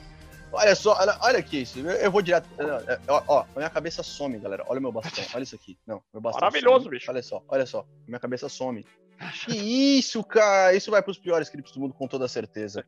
Olha 0.50 0.74
só, 0.74 0.96
olha, 0.98 1.18
olha 1.20 1.38
aqui 1.38 1.60
isso. 1.60 1.78
Eu, 1.78 1.90
eu 1.90 2.10
vou 2.10 2.22
direto. 2.22 2.48
Ó, 3.06 3.22
ó, 3.28 3.44
minha 3.54 3.68
cabeça 3.68 4.02
some, 4.02 4.38
galera. 4.38 4.64
Olha 4.66 4.78
o 4.78 4.82
meu 4.82 4.92
bastão. 4.92 5.22
Olha 5.34 5.42
isso 5.42 5.54
aqui. 5.54 5.78
Não, 5.86 6.02
meu 6.10 6.22
bastão. 6.22 6.40
Maravilhoso, 6.40 6.84
some. 6.84 6.90
bicho. 6.96 7.10
Olha 7.10 7.22
só, 7.22 7.42
olha 7.46 7.66
só. 7.66 7.84
Minha 8.06 8.18
cabeça 8.18 8.48
some. 8.48 8.82
Que 9.46 9.56
isso, 9.98 10.22
cara? 10.22 10.74
Isso 10.74 10.90
vai 10.90 11.02
para 11.02 11.10
os 11.10 11.18
piores 11.18 11.48
clipes 11.48 11.72
do 11.72 11.80
mundo, 11.80 11.94
com 11.94 12.06
toda 12.06 12.28
certeza. 12.28 12.84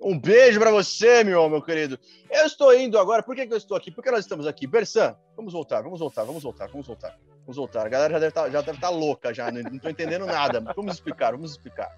Um 0.00 0.18
beijo 0.18 0.60
para 0.60 0.70
você, 0.70 1.24
meu, 1.24 1.48
meu 1.48 1.60
querido. 1.60 1.98
Eu 2.30 2.46
estou 2.46 2.72
indo 2.76 2.98
agora. 2.98 3.22
Por 3.22 3.34
que, 3.34 3.46
que 3.46 3.52
eu 3.52 3.56
estou 3.56 3.76
aqui? 3.76 3.90
Porque 3.90 4.10
nós 4.10 4.20
estamos 4.20 4.46
aqui. 4.46 4.66
Bersan, 4.66 5.16
vamos 5.36 5.52
voltar, 5.52 5.82
vamos 5.82 5.98
voltar, 5.98 6.22
vamos 6.24 6.42
voltar, 6.42 6.68
vamos 6.68 6.86
voltar. 6.86 7.18
Vamos 7.40 7.56
voltar. 7.56 7.86
A 7.86 7.88
galera 7.88 8.12
já 8.14 8.18
deve 8.20 8.32
tá, 8.32 8.46
estar 8.46 8.80
tá 8.80 8.90
louca, 8.90 9.34
já. 9.34 9.50
Não 9.50 9.60
estou 9.74 9.90
entendendo 9.90 10.26
nada. 10.26 10.60
Vamos 10.76 10.94
explicar, 10.94 11.32
vamos 11.32 11.52
explicar. 11.52 11.88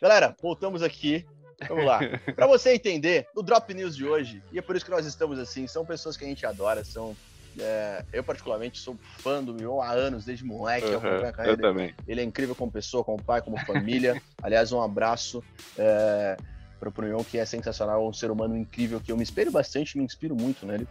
Galera, 0.00 0.34
voltamos 0.40 0.82
aqui. 0.82 1.24
Vamos 1.68 1.84
lá. 1.84 2.00
Para 2.34 2.46
você 2.46 2.74
entender, 2.74 3.26
o 3.36 3.42
Drop 3.42 3.72
News 3.72 3.96
de 3.96 4.04
hoje, 4.04 4.42
e 4.50 4.58
é 4.58 4.62
por 4.62 4.74
isso 4.74 4.84
que 4.84 4.90
nós 4.90 5.06
estamos 5.06 5.38
assim, 5.38 5.66
são 5.66 5.84
pessoas 5.84 6.16
que 6.16 6.24
a 6.24 6.28
gente 6.28 6.44
adora, 6.44 6.84
são 6.84 7.16
é, 7.58 8.04
eu, 8.12 8.22
particularmente, 8.24 8.78
sou 8.78 8.96
fã 9.18 9.42
do 9.42 9.54
Mion 9.54 9.80
há 9.80 9.92
anos, 9.92 10.24
desde 10.24 10.44
moleque. 10.44 10.86
Uhum, 10.86 11.02
eu, 11.04 11.44
eu 11.44 11.56
também. 11.56 11.94
Ele 12.06 12.20
é 12.20 12.24
incrível 12.24 12.54
como 12.54 12.70
pessoa, 12.70 13.04
como 13.04 13.22
pai, 13.22 13.40
como 13.42 13.58
família. 13.64 14.20
Aliás, 14.42 14.72
um 14.72 14.80
abraço 14.80 15.42
é, 15.78 16.36
para 16.78 16.88
o 16.88 17.02
Mion, 17.02 17.22
que 17.24 17.38
é 17.38 17.44
sensacional, 17.44 18.06
um 18.06 18.12
ser 18.12 18.30
humano 18.30 18.56
incrível, 18.56 19.00
que 19.00 19.12
eu 19.12 19.16
me 19.16 19.22
espelho 19.22 19.50
bastante, 19.50 19.96
me 19.96 20.04
inspiro 20.04 20.34
muito 20.34 20.66
nele. 20.66 20.86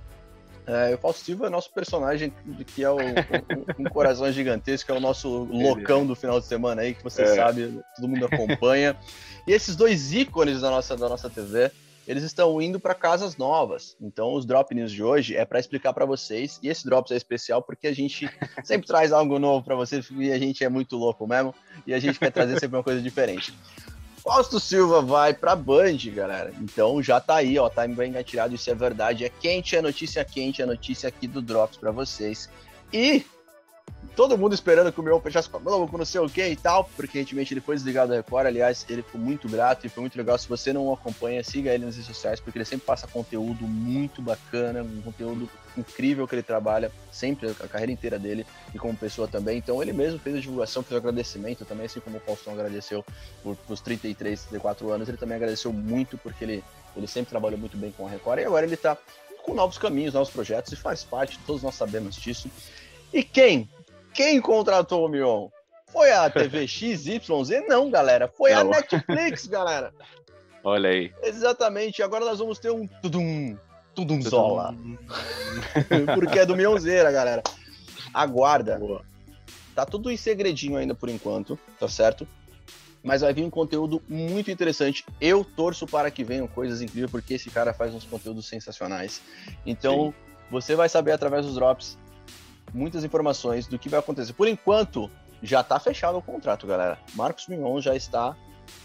É, 0.65 0.95
o 0.95 0.97
Fausto 0.97 1.25
Silva 1.25 1.47
é 1.47 1.49
nosso 1.49 1.71
personagem, 1.73 2.31
que 2.73 2.83
é 2.83 2.89
o, 2.89 2.95
um, 2.95 3.79
um 3.79 3.83
coração 3.85 4.31
gigantesco, 4.31 4.85
que 4.85 4.91
é 4.93 4.95
o 4.95 5.01
nosso 5.01 5.43
loucão 5.45 6.05
do 6.05 6.15
final 6.15 6.39
de 6.39 6.45
semana 6.45 6.81
aí, 6.81 6.93
que 6.93 7.03
você 7.03 7.23
é. 7.23 7.35
sabe, 7.35 7.81
todo 7.95 8.07
mundo 8.07 8.25
acompanha. 8.25 8.95
E 9.45 9.51
esses 9.51 9.75
dois 9.75 10.13
ícones 10.13 10.61
da 10.61 10.69
nossa, 10.69 10.95
da 10.95 11.09
nossa 11.09 11.29
TV, 11.29 11.69
eles 12.07 12.23
estão 12.23 12.61
indo 12.61 12.79
para 12.79 12.93
casas 12.93 13.37
novas. 13.37 13.95
Então, 14.01 14.33
os 14.33 14.45
Drop 14.45 14.73
News 14.73 14.91
de 14.91 15.03
hoje 15.03 15.35
é 15.35 15.45
para 15.45 15.59
explicar 15.59 15.93
para 15.93 16.05
vocês. 16.05 16.59
E 16.61 16.67
esse 16.67 16.85
Drops 16.85 17.11
é 17.11 17.15
especial 17.15 17.61
porque 17.61 17.87
a 17.87 17.93
gente 17.93 18.29
sempre 18.63 18.87
traz 18.87 19.11
algo 19.11 19.39
novo 19.39 19.63
para 19.63 19.75
vocês 19.75 20.09
e 20.11 20.31
a 20.31 20.37
gente 20.37 20.63
é 20.63 20.69
muito 20.69 20.97
louco 20.97 21.25
mesmo. 21.25 21.53
E 21.87 21.93
a 21.93 21.99
gente 21.99 22.19
quer 22.19 22.31
trazer 22.31 22.59
sempre 22.59 22.77
uma 22.77 22.83
coisa 22.83 23.01
diferente. 23.01 23.53
Fausto 24.23 24.57
Silva 24.57 25.01
vai 25.01 25.33
para 25.33 25.55
Band, 25.55 25.97
galera. 26.13 26.53
Então 26.61 27.03
já 27.03 27.19
tá 27.19 27.35
aí, 27.35 27.59
ó, 27.59 27.69
tá 27.69 27.85
bem 27.85 28.09
engatilhado, 28.09 28.55
isso 28.55 28.69
é 28.69 28.75
verdade. 28.75 29.25
É 29.25 29.29
quente, 29.29 29.75
é 29.75 29.81
notícia 29.81 30.23
quente, 30.23 30.61
é 30.61 30.65
notícia 30.65 31.09
aqui 31.09 31.27
do 31.27 31.41
Drops 31.41 31.77
para 31.77 31.91
vocês. 31.91 32.49
E 32.91 33.25
todo 34.15 34.37
mundo 34.37 34.53
esperando 34.53 34.91
que 34.91 34.99
o 34.99 35.03
meu 35.03 35.19
fechasse 35.19 35.49
com 35.49 35.57
a 35.57 35.59
Globo, 35.59 35.97
não 35.97 36.05
sei 36.05 36.21
o 36.21 36.29
que 36.29 36.45
e 36.45 36.55
tal, 36.55 36.85
porque 36.95 37.17
recentemente 37.17 37.53
ele 37.53 37.61
foi 37.61 37.75
desligado 37.75 38.09
da 38.09 38.15
Record. 38.15 38.47
Aliás, 38.47 38.85
ele 38.89 39.01
ficou 39.01 39.19
muito 39.19 39.47
grato 39.49 39.85
e 39.85 39.89
foi 39.89 40.01
muito 40.01 40.17
legal. 40.17 40.37
Se 40.37 40.47
você 40.47 40.71
não 40.71 40.87
o 40.87 40.93
acompanha, 40.93 41.43
siga 41.43 41.73
ele 41.73 41.85
nas 41.85 41.95
redes 41.95 42.07
sociais, 42.07 42.39
porque 42.39 42.57
ele 42.57 42.65
sempre 42.65 42.85
passa 42.85 43.07
conteúdo 43.07 43.65
muito 43.65 44.21
bacana, 44.21 44.83
um 44.83 45.01
conteúdo 45.01 45.49
incrível 45.77 46.27
que 46.27 46.35
ele 46.35 46.43
trabalha, 46.43 46.91
sempre, 47.11 47.49
a 47.49 47.67
carreira 47.67 47.91
inteira 47.91 48.19
dele, 48.19 48.45
e 48.73 48.77
como 48.77 48.95
pessoa 48.95 49.27
também. 49.27 49.57
Então, 49.57 49.81
ele 49.81 49.93
mesmo 49.93 50.19
fez 50.19 50.35
a 50.35 50.39
divulgação, 50.39 50.83
fez 50.83 50.93
o 50.93 50.97
agradecimento 50.97 51.65
também, 51.65 51.85
assim 51.85 51.99
como 51.99 52.17
o 52.17 52.19
Faustão 52.19 52.53
agradeceu 52.53 53.03
por, 53.41 53.55
por 53.55 53.79
33, 53.79 54.43
34 54.43 54.91
anos, 54.91 55.09
ele 55.09 55.17
também 55.17 55.35
agradeceu 55.35 55.73
muito, 55.73 56.17
porque 56.17 56.43
ele, 56.43 56.63
ele 56.95 57.07
sempre 57.07 57.31
trabalhou 57.31 57.57
muito 57.57 57.75
bem 57.75 57.91
com 57.91 58.05
a 58.05 58.09
Record, 58.09 58.41
e 58.41 58.45
agora 58.45 58.65
ele 58.65 58.77
tá 58.77 58.95
com 59.43 59.53
novos 59.53 59.77
caminhos, 59.77 60.13
novos 60.13 60.29
projetos, 60.29 60.71
e 60.71 60.75
faz 60.75 61.03
parte, 61.03 61.39
todos 61.45 61.63
nós 61.63 61.75
sabemos 61.75 62.15
disso. 62.15 62.49
E 63.11 63.23
quem 63.23 63.69
quem 64.13 64.39
contratou 64.39 65.05
o 65.05 65.09
Mion? 65.09 65.49
Foi 65.91 66.11
a 66.11 66.29
TV 66.31 66.67
XYZ? 66.67 67.21
Não, 67.67 67.89
galera. 67.89 68.27
Foi 68.27 68.51
Não. 68.51 68.61
a 68.61 68.63
Netflix, 68.63 69.45
galera. 69.47 69.93
Olha 70.63 70.89
aí. 70.89 71.13
Exatamente. 71.21 72.01
Agora 72.01 72.25
nós 72.25 72.39
vamos 72.39 72.57
ter 72.57 72.71
um 72.71 72.87
tudum, 72.87 73.57
tudumzola. 73.93 74.75
Porque 76.15 76.39
é 76.39 76.45
do 76.45 76.55
Mionzeira, 76.55 77.11
galera. 77.11 77.43
Aguarda. 78.13 78.79
Boa. 78.79 79.03
Tá 79.75 79.85
tudo 79.85 80.11
em 80.11 80.17
segredinho 80.17 80.77
ainda 80.77 80.93
por 80.93 81.09
enquanto, 81.09 81.57
tá 81.79 81.87
certo? 81.87 82.27
Mas 83.03 83.21
vai 83.21 83.33
vir 83.33 83.43
um 83.43 83.49
conteúdo 83.49 84.01
muito 84.07 84.49
interessante. 84.49 85.03
Eu 85.19 85.43
torço 85.43 85.85
para 85.85 86.09
que 86.09 86.23
venham 86.23 86.47
coisas 86.47 86.81
incríveis, 86.81 87.11
porque 87.11 87.33
esse 87.33 87.49
cara 87.49 87.73
faz 87.73 87.93
uns 87.93 88.05
conteúdos 88.05 88.47
sensacionais. 88.47 89.21
Então, 89.65 90.11
Sim. 90.11 90.13
você 90.49 90.75
vai 90.75 90.87
saber 90.87 91.11
através 91.11 91.45
dos 91.45 91.55
drops 91.55 91.97
muitas 92.73 93.03
informações 93.03 93.67
do 93.67 93.77
que 93.77 93.89
vai 93.89 93.99
acontecer. 93.99 94.33
Por 94.33 94.47
enquanto, 94.47 95.09
já 95.41 95.61
está 95.61 95.79
fechado 95.79 96.17
o 96.17 96.21
contrato, 96.21 96.65
galera. 96.65 96.97
Marcos 97.15 97.47
Mignon 97.47 97.79
já 97.79 97.95
está 97.95 98.35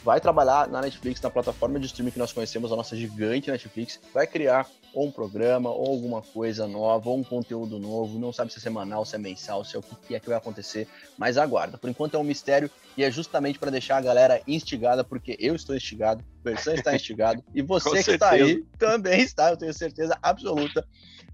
vai 0.03 0.21
trabalhar 0.21 0.69
na 0.69 0.81
Netflix, 0.81 1.21
na 1.21 1.31
plataforma 1.31 1.79
de 1.79 1.87
streaming 1.87 2.11
que 2.11 2.19
nós 2.19 2.33
conhecemos, 2.33 2.73
a 2.73 2.77
nossa 2.77 2.97
gigante 2.97 3.51
Netflix, 3.51 4.01
vai 4.13 4.27
criar 4.27 4.67
ou 4.93 5.07
um 5.07 5.11
programa, 5.11 5.71
ou 5.71 5.87
alguma 5.87 6.23
coisa 6.23 6.67
nova, 6.67 7.11
ou 7.11 7.19
um 7.19 7.25
conteúdo 7.25 7.79
novo, 7.79 8.19
não 8.19 8.33
sabe 8.33 8.53
se 8.53 8.59
é 8.59 8.63
semanal, 8.63 9.05
se 9.05 9.15
é 9.15 9.19
mensal, 9.19 9.65
se 9.65 9.77
é 9.77 9.79
o 9.79 9.83
que 9.83 10.15
é 10.15 10.21
que 10.21 10.29
vai 10.29 10.39
acontecer, 10.39 10.89
mas 11.17 11.37
aguarda. 11.37 11.79
Por 11.79 11.91
enquanto 11.91 12.15
é 12.15 12.19
um 12.19 12.25
mistério 12.25 12.71
e 12.97 13.05
é 13.05 13.11
justamente 13.11 13.59
para 13.59 13.71
deixar 13.71 13.99
a 13.99 14.01
galera 14.01 14.41
instigada, 14.47 15.05
porque 15.05 15.37
eu 15.39 15.55
estou 15.55 15.77
instigado, 15.77 16.25
o 16.41 16.43
Bersan 16.43 16.75
está 16.75 16.95
instigado, 16.95 17.43
e 17.55 17.61
você 17.63 18.03
que 18.03 18.13
está 18.13 18.31
aí 18.31 18.65
também 18.79 19.21
está, 19.21 19.51
eu 19.51 19.57
tenho 19.57 19.73
certeza 19.73 20.19
absoluta 20.23 20.87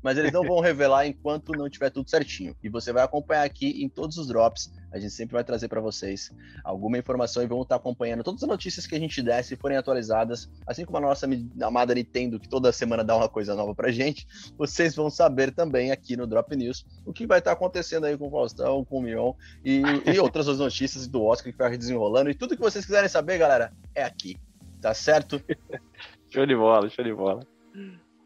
mas 0.04 0.18
eles 0.18 0.30
não 0.30 0.42
vão 0.42 0.60
revelar 0.60 1.06
enquanto 1.06 1.52
não 1.52 1.70
tiver 1.70 1.88
tudo 1.88 2.10
certinho. 2.10 2.54
E 2.62 2.68
você 2.68 2.92
vai 2.92 3.02
acompanhar 3.02 3.42
aqui 3.42 3.82
em 3.82 3.88
todos 3.88 4.18
os 4.18 4.26
drops. 4.28 4.70
A 4.94 5.00
gente 5.00 5.12
sempre 5.12 5.32
vai 5.32 5.42
trazer 5.42 5.66
para 5.66 5.80
vocês 5.80 6.30
alguma 6.62 6.96
informação 6.96 7.42
e 7.42 7.46
vamos 7.48 7.64
estar 7.64 7.74
acompanhando 7.74 8.22
todas 8.22 8.40
as 8.44 8.48
notícias 8.48 8.86
que 8.86 8.94
a 8.94 8.98
gente 8.98 9.20
der, 9.20 9.42
se 9.42 9.56
forem 9.56 9.76
atualizadas, 9.76 10.48
assim 10.64 10.84
como 10.84 10.98
a 10.98 11.00
nossa 11.00 11.26
amada 11.60 11.92
Nintendo, 11.92 12.38
que 12.38 12.48
toda 12.48 12.70
semana 12.70 13.02
dá 13.02 13.16
uma 13.16 13.28
coisa 13.28 13.56
nova 13.56 13.74
pra 13.74 13.90
gente, 13.90 14.24
vocês 14.56 14.94
vão 14.94 15.10
saber 15.10 15.50
também 15.50 15.90
aqui 15.90 16.16
no 16.16 16.28
Drop 16.28 16.54
News 16.54 16.86
o 17.04 17.12
que 17.12 17.26
vai 17.26 17.40
estar 17.40 17.50
acontecendo 17.50 18.04
aí 18.04 18.16
com 18.16 18.28
o 18.28 18.30
Faustão, 18.30 18.84
com 18.84 18.98
o 18.98 19.02
Mion 19.02 19.32
e, 19.64 19.82
e 20.06 20.18
outras 20.20 20.46
notícias 20.46 21.08
do 21.08 21.24
Oscar 21.24 21.52
que 21.52 21.58
vai 21.58 21.76
desenrolando. 21.76 22.30
E 22.30 22.34
tudo 22.34 22.54
que 22.54 22.62
vocês 22.62 22.86
quiserem 22.86 23.08
saber, 23.08 23.36
galera, 23.38 23.72
é 23.96 24.04
aqui. 24.04 24.36
Tá 24.80 24.94
certo? 24.94 25.42
show 26.30 26.46
de 26.46 26.54
bola, 26.54 26.88
show 26.88 27.04
de 27.04 27.12
bola. 27.12 27.40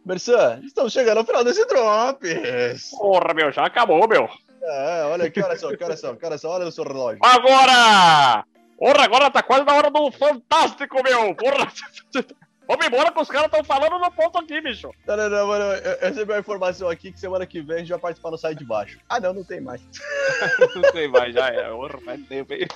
Mersan, 0.05 0.61
estamos 0.65 0.93
chegando 0.93 1.19
ao 1.19 1.25
final 1.25 1.43
desse 1.43 1.67
Drops. 1.67 2.91
Porra, 2.91 3.33
meu, 3.33 3.51
já 3.51 3.65
acabou, 3.65 4.07
meu. 4.07 4.29
É, 4.63 5.05
olha 5.05 5.27
aqui, 5.27 5.41
olha 5.41 5.57
só, 5.57 5.69
são, 5.69 5.77
que 5.77 6.25
horas 6.25 6.41
são, 6.41 6.51
olha 6.51 6.67
o 6.67 6.73
seu 6.73 6.85
relógio. 6.85 7.21
Agora! 7.23 8.45
Porra, 8.79 9.05
agora 9.05 9.31
tá 9.31 9.43
quase 9.43 9.65
na 9.65 9.75
hora 9.75 9.91
do 9.91 10.11
Fantástico, 10.13 11.03
meu! 11.03 11.35
Porra! 11.35 11.73
Vamos 12.69 12.87
embora 12.87 13.11
que 13.11 13.19
os 13.19 13.29
caras 13.29 13.47
estão 13.47 13.65
falando 13.65 13.99
no 13.99 14.13
ponto 14.13 14.37
aqui, 14.37 14.61
bicho. 14.61 14.91
Não, 15.07 15.17
não, 15.17 15.31
não, 15.31 15.47
mano. 15.47 15.65
Eu, 15.65 15.93
eu 15.93 16.09
recebi 16.11 16.33
uma 16.33 16.39
informação 16.39 16.91
aqui 16.91 17.11
que 17.11 17.19
semana 17.19 17.47
que 17.47 17.63
vem 17.63 17.77
a 17.77 17.79
gente 17.79 17.89
vai 17.89 17.99
participar 17.99 18.31
no 18.31 18.37
Sai 18.37 18.55
de 18.55 18.63
Baixo. 18.63 18.99
Ah, 19.09 19.19
não, 19.19 19.33
não 19.33 19.43
tem 19.43 19.59
mais. 19.59 19.81
não 20.77 20.93
tem 20.93 21.09
mais, 21.09 21.33
já 21.33 21.49
é. 21.49 21.71
Porra, 21.71 21.99
faz 21.99 22.27
tempo 22.27 22.53
aí. 22.53 22.67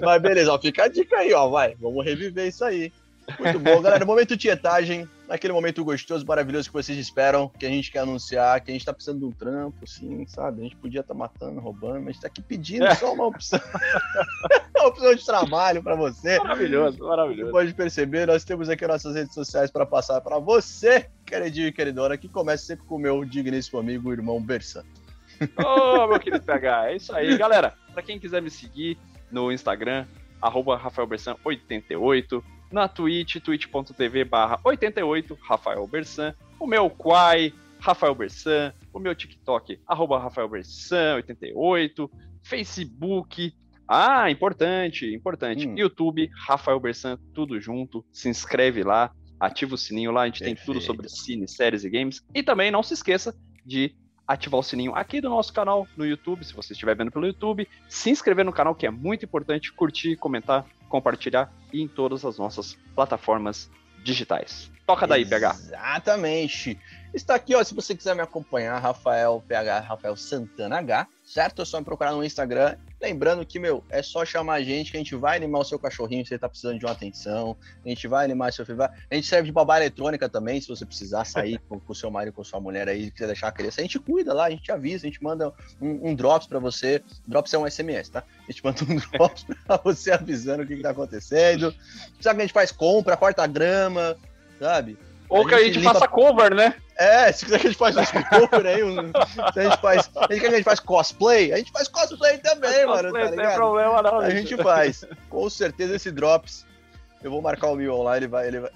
Mas 0.00 0.20
beleza, 0.20 0.52
ó, 0.52 0.58
fica 0.58 0.82
a 0.82 0.88
dica 0.88 1.18
aí, 1.18 1.32
ó, 1.32 1.48
vai. 1.48 1.76
Vamos 1.76 2.04
reviver 2.04 2.48
isso 2.48 2.64
aí. 2.64 2.92
Muito 3.38 3.60
bom, 3.60 3.80
galera. 3.80 4.04
Momento 4.04 4.36
tietagem, 4.36 5.08
naquele 5.30 5.52
momento 5.52 5.84
gostoso, 5.84 6.26
maravilhoso 6.26 6.68
que 6.68 6.72
vocês 6.72 6.98
esperam, 6.98 7.48
que 7.48 7.64
a 7.64 7.68
gente 7.68 7.92
quer 7.92 8.00
anunciar, 8.00 8.60
que 8.60 8.72
a 8.72 8.74
gente 8.74 8.84
tá 8.84 8.92
precisando 8.92 9.20
de 9.20 9.24
um 9.26 9.30
trampo, 9.30 9.76
assim, 9.84 10.26
sabe? 10.26 10.60
A 10.60 10.64
gente 10.64 10.74
podia 10.74 11.02
estar 11.02 11.14
tá 11.14 11.18
matando, 11.18 11.60
roubando, 11.60 12.02
mas 12.02 12.18
tá 12.18 12.26
aqui 12.26 12.42
pedindo 12.42 12.84
é. 12.84 12.94
só 12.96 13.14
uma 13.14 13.28
opção. 13.28 13.60
uma 14.74 14.88
opção 14.88 15.14
de 15.14 15.24
trabalho 15.24 15.84
para 15.84 15.94
você. 15.94 16.36
Maravilhoso, 16.38 16.98
maravilhoso. 16.98 17.46
Você 17.46 17.52
pode 17.52 17.74
perceber, 17.74 18.26
nós 18.26 18.42
temos 18.42 18.68
aqui 18.68 18.84
nossas 18.84 19.14
redes 19.14 19.32
sociais 19.32 19.70
para 19.70 19.86
passar 19.86 20.20
para 20.20 20.36
você, 20.40 21.08
queridinho 21.24 21.68
e 21.68 21.72
queridona, 21.72 22.18
que 22.18 22.28
começa 22.28 22.64
sempre 22.64 22.84
com 22.86 22.96
o 22.96 22.98
meu 22.98 23.24
digníssimo 23.24 23.78
amigo, 23.78 24.12
irmão 24.12 24.42
Bersan. 24.42 24.82
Ô, 25.64 26.02
oh, 26.02 26.08
meu 26.08 26.18
querido 26.18 26.44
PH, 26.44 26.90
é 26.90 26.96
isso 26.96 27.14
aí, 27.14 27.38
galera. 27.38 27.74
Para 27.92 28.02
quem 28.02 28.18
quiser 28.18 28.42
me 28.42 28.50
seguir 28.50 28.98
no 29.30 29.52
Instagram, 29.52 30.06
arroba 30.42 30.76
RafaelBersan88, 30.76 32.42
na 32.70 32.88
Twitch, 32.88 33.36
twitch.tv 33.36 34.24
barra 34.24 34.58
88, 34.64 35.38
Rafael 35.42 35.86
Bersan, 35.86 36.34
o 36.58 36.66
meu 36.66 36.88
Quai, 36.88 37.52
Rafael 37.78 38.14
Bersan, 38.14 38.72
o 38.92 38.98
meu 38.98 39.14
TikTok, 39.14 39.80
arroba 39.86 40.18
Rafael 40.18 40.48
Bersan 40.48 41.16
88, 41.16 42.10
Facebook, 42.42 43.52
ah, 43.88 44.30
importante, 44.30 45.12
importante, 45.12 45.66
hum. 45.66 45.74
YouTube, 45.76 46.30
Rafael 46.46 46.78
Bersan, 46.78 47.18
tudo 47.34 47.60
junto, 47.60 48.04
se 48.12 48.28
inscreve 48.28 48.84
lá, 48.84 49.10
ativa 49.38 49.74
o 49.74 49.78
sininho 49.78 50.12
lá, 50.12 50.22
a 50.22 50.26
gente 50.26 50.38
Perfeito. 50.38 50.58
tem 50.58 50.64
tudo 50.64 50.80
sobre 50.80 51.08
cine, 51.08 51.48
séries 51.48 51.84
e 51.84 51.90
games, 51.90 52.24
e 52.32 52.42
também 52.42 52.70
não 52.70 52.82
se 52.82 52.94
esqueça 52.94 53.34
de 53.66 53.94
ativar 54.28 54.60
o 54.60 54.62
sininho 54.62 54.94
aqui 54.94 55.20
do 55.20 55.28
nosso 55.28 55.52
canal 55.52 55.88
no 55.96 56.06
YouTube, 56.06 56.44
se 56.44 56.54
você 56.54 56.72
estiver 56.72 56.94
vendo 56.94 57.10
pelo 57.10 57.26
YouTube, 57.26 57.66
se 57.88 58.10
inscrever 58.10 58.44
no 58.44 58.52
canal 58.52 58.76
que 58.76 58.86
é 58.86 58.90
muito 58.90 59.24
importante, 59.24 59.72
curtir, 59.72 60.14
comentar, 60.16 60.64
compartilhar 60.90 61.50
em 61.72 61.88
todas 61.88 62.24
as 62.24 62.36
nossas 62.36 62.76
plataformas 62.94 63.70
digitais. 64.04 64.70
Toca 64.86 65.06
daí, 65.06 65.24
PH. 65.24 65.50
Exatamente. 65.50 66.78
Está 67.14 67.36
aqui, 67.36 67.54
ó, 67.54 67.62
se 67.62 67.74
você 67.74 67.94
quiser 67.94 68.14
me 68.14 68.22
acompanhar, 68.22 68.78
Rafael 68.78 69.42
PH, 69.46 69.80
Rafael 69.80 70.16
Santana 70.16 70.78
H, 70.78 71.06
certo? 71.24 71.62
É 71.62 71.64
só 71.64 71.78
me 71.78 71.84
procurar 71.84 72.12
no 72.12 72.24
Instagram. 72.24 72.76
Lembrando 73.00 73.46
que, 73.46 73.58
meu, 73.58 73.82
é 73.88 74.02
só 74.02 74.26
chamar 74.26 74.54
a 74.54 74.62
gente 74.62 74.90
que 74.90 74.96
a 74.98 75.00
gente 75.00 75.14
vai 75.16 75.36
animar 75.36 75.60
o 75.60 75.64
seu 75.64 75.78
cachorrinho 75.78 76.24
se 76.26 76.34
ele 76.34 76.38
tá 76.38 76.48
precisando 76.48 76.78
de 76.78 76.84
uma 76.84 76.92
atenção. 76.92 77.56
A 77.84 77.88
gente 77.88 78.06
vai 78.06 78.26
animar 78.26 78.52
seu 78.52 78.66
filho. 78.66 78.82
A 78.82 79.14
gente 79.14 79.26
serve 79.26 79.46
de 79.46 79.52
babá 79.52 79.78
eletrônica 79.78 80.28
também, 80.28 80.60
se 80.60 80.68
você 80.68 80.84
precisar 80.84 81.24
sair 81.24 81.58
com 81.66 81.80
o 81.86 81.94
seu 81.94 82.10
marido, 82.10 82.34
com 82.34 82.44
sua 82.44 82.60
mulher 82.60 82.88
aí, 82.88 83.10
quiser 83.10 83.28
deixar 83.28 83.48
a 83.48 83.52
criança. 83.52 83.80
A 83.80 83.84
gente 83.84 83.98
cuida 83.98 84.34
lá, 84.34 84.46
a 84.46 84.50
gente 84.50 84.70
avisa, 84.70 85.06
a 85.06 85.10
gente 85.10 85.22
manda 85.22 85.50
um, 85.80 86.10
um 86.10 86.14
drops 86.14 86.46
para 86.46 86.58
você. 86.58 87.02
Drops 87.26 87.54
é 87.54 87.58
um 87.58 87.68
SMS, 87.68 88.10
tá? 88.10 88.22
A 88.46 88.52
gente 88.52 88.62
manda 88.62 88.84
um 88.84 88.96
drops 89.16 89.46
pra 89.66 89.78
você 89.78 90.10
avisando 90.10 90.62
o 90.62 90.66
que, 90.66 90.76
que 90.76 90.82
tá 90.82 90.90
acontecendo. 90.90 91.74
Sabe 92.20 92.36
que 92.36 92.42
a 92.42 92.46
gente 92.46 92.52
faz 92.52 92.70
compra, 92.70 93.16
corta 93.16 93.46
grama, 93.46 94.14
sabe? 94.58 94.98
Ou 95.30 95.46
que 95.46 95.54
a 95.54 95.62
gente 95.62 95.78
limpa... 95.78 95.94
faça 95.94 96.08
cover, 96.08 96.54
né? 96.54 96.74
É, 96.98 97.30
se 97.30 97.44
quiser 97.44 97.60
que 97.60 97.68
a 97.68 97.70
gente 97.70 97.78
faça 97.78 98.00
um 98.00 98.22
cover 98.24 98.66
aí, 98.66 98.82
um... 98.82 98.96
se 99.52 99.60
a 99.60 99.62
gente 99.62 99.80
faz. 99.80 100.10
A 100.16 100.32
gente 100.32 100.40
quer 100.40 100.48
que 100.48 100.54
a 100.54 100.56
gente 100.56 100.64
faz 100.64 100.80
cosplay, 100.80 101.52
a 101.52 101.56
gente 101.56 101.70
faz 101.70 101.88
cosplay 101.88 102.38
também, 102.38 102.70
faz 102.70 102.86
mano. 102.86 103.02
Cosplay, 103.10 103.24
tá 103.24 103.30
ligado? 103.30 103.36
Não 103.36 103.46
tem 103.46 103.54
problema, 103.54 104.02
não. 104.02 104.18
A 104.18 104.30
gente 104.30 104.56
faz. 104.56 105.04
Com 105.28 105.48
certeza 105.48 105.94
esse 105.94 106.10
Drops. 106.10 106.66
Eu 107.22 107.30
vou 107.30 107.40
marcar 107.40 107.68
o 107.68 107.76
Mil 107.76 108.02
lá, 108.02 108.16
ele 108.16 108.26
vai. 108.26 108.48
Ele 108.48 108.60
vai... 108.60 108.70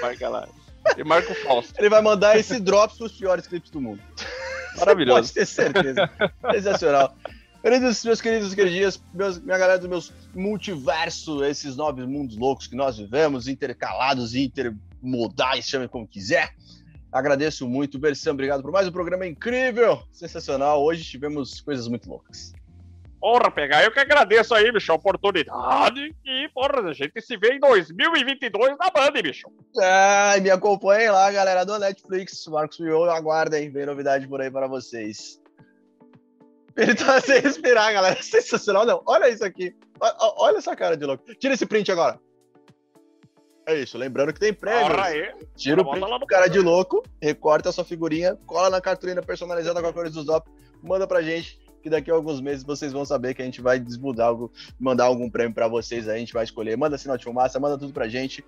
Marca 0.00 0.28
lá. 0.28 0.48
E 0.96 1.04
marca 1.04 1.32
o 1.32 1.34
falso. 1.34 1.74
Ele 1.76 1.88
vai 1.88 2.00
mandar 2.00 2.38
esse 2.38 2.60
Drops 2.60 2.96
pros 2.96 3.12
piores 3.12 3.46
clipes 3.46 3.70
do 3.70 3.80
mundo. 3.80 4.00
Maravilhoso. 4.78 5.24
Você 5.24 5.34
pode 5.34 5.34
ter 5.34 5.46
certeza. 5.46 6.10
Sensacional. 6.52 7.14
Queridos, 7.60 8.04
meus 8.04 8.20
queridos 8.20 8.54
queridinhas, 8.54 9.02
meus, 9.12 9.38
minha 9.40 9.58
galera 9.58 9.80
do 9.80 9.88
meus 9.88 10.12
multiverso, 10.32 11.44
esses 11.44 11.76
nove 11.76 12.06
mundos 12.06 12.36
loucos 12.36 12.68
que 12.68 12.76
nós 12.76 12.96
vivemos, 12.96 13.48
intercalados 13.48 14.34
e 14.34 14.48
intermodais, 15.02 15.66
chame 15.66 15.88
como 15.88 16.06
quiser. 16.06 16.50
Agradeço 17.10 17.66
muito, 17.66 17.98
Bersan, 17.98 18.32
obrigado 18.32 18.62
por 18.62 18.70
mais 18.70 18.86
um 18.86 18.92
programa 18.92 19.26
incrível, 19.26 20.02
sensacional. 20.12 20.82
Hoje 20.82 21.04
tivemos 21.04 21.60
coisas 21.60 21.88
muito 21.88 22.08
loucas. 22.08 22.52
Porra, 23.18 23.50
pegar, 23.50 23.82
eu 23.82 23.90
que 23.90 23.98
agradeço 23.98 24.54
aí, 24.54 24.70
bicho, 24.70 24.92
a 24.92 24.94
oportunidade. 24.94 26.14
E, 26.24 26.48
porra, 26.54 26.88
a 26.88 26.92
gente 26.92 27.20
se 27.20 27.36
vê 27.36 27.54
em 27.54 27.58
2022 27.58 28.76
na 28.78 28.90
Band, 28.90 29.20
bicho. 29.22 29.48
Ai, 29.80 30.40
me 30.40 30.50
acompanhem 30.50 31.10
lá, 31.10 31.30
galera 31.32 31.64
do 31.64 31.78
Netflix. 31.78 32.46
Marcos 32.46 32.78
Mion, 32.78 33.10
aguardem, 33.10 33.72
vem 33.72 33.86
novidade 33.86 34.28
por 34.28 34.40
aí 34.40 34.50
para 34.50 34.68
vocês. 34.68 35.40
Ele 36.76 36.94
tá 36.94 37.18
sem 37.20 37.40
respirar, 37.40 37.92
galera. 37.92 38.22
Sensacional, 38.22 38.86
não. 38.86 39.02
Olha 39.04 39.28
isso 39.28 39.44
aqui. 39.44 39.74
Olha 40.00 40.58
essa 40.58 40.76
cara 40.76 40.96
de 40.96 41.04
louco. 41.04 41.24
Tira 41.40 41.54
esse 41.54 41.66
print 41.66 41.90
agora. 41.90 42.20
É 43.68 43.78
isso, 43.78 43.98
lembrando 43.98 44.32
que 44.32 44.40
tem 44.40 44.50
prêmio. 44.50 44.96
Tira 45.54 45.82
o 45.82 45.90
print 45.90 46.18
do 46.18 46.26
cara 46.26 46.48
de 46.48 46.58
louco, 46.58 47.02
recorta 47.20 47.68
a 47.68 47.72
sua 47.72 47.84
figurinha, 47.84 48.34
cola 48.46 48.70
na 48.70 48.80
cartolina 48.80 49.20
personalizada 49.20 49.82
com 49.82 49.88
a 49.88 49.92
cor 49.92 50.08
do 50.08 50.22
Zop, 50.22 50.48
manda 50.82 51.06
pra 51.06 51.20
gente 51.20 51.60
que 51.82 51.90
daqui 51.90 52.10
a 52.10 52.14
alguns 52.14 52.40
meses 52.40 52.64
vocês 52.64 52.94
vão 52.94 53.04
saber 53.04 53.34
que 53.34 53.42
a 53.42 53.44
gente 53.44 53.60
vai 53.60 53.78
desmudar 53.78 54.28
algo, 54.28 54.50
mandar 54.80 55.04
algum 55.04 55.28
prêmio 55.28 55.54
para 55.54 55.68
vocês, 55.68 56.08
a 56.08 56.16
gente 56.16 56.32
vai 56.32 56.44
escolher. 56.44 56.78
Manda 56.78 56.96
sinal 56.96 57.18
de 57.18 57.24
fumaça, 57.24 57.60
manda 57.60 57.76
tudo 57.76 57.92
pra 57.92 58.08
gente. 58.08 58.42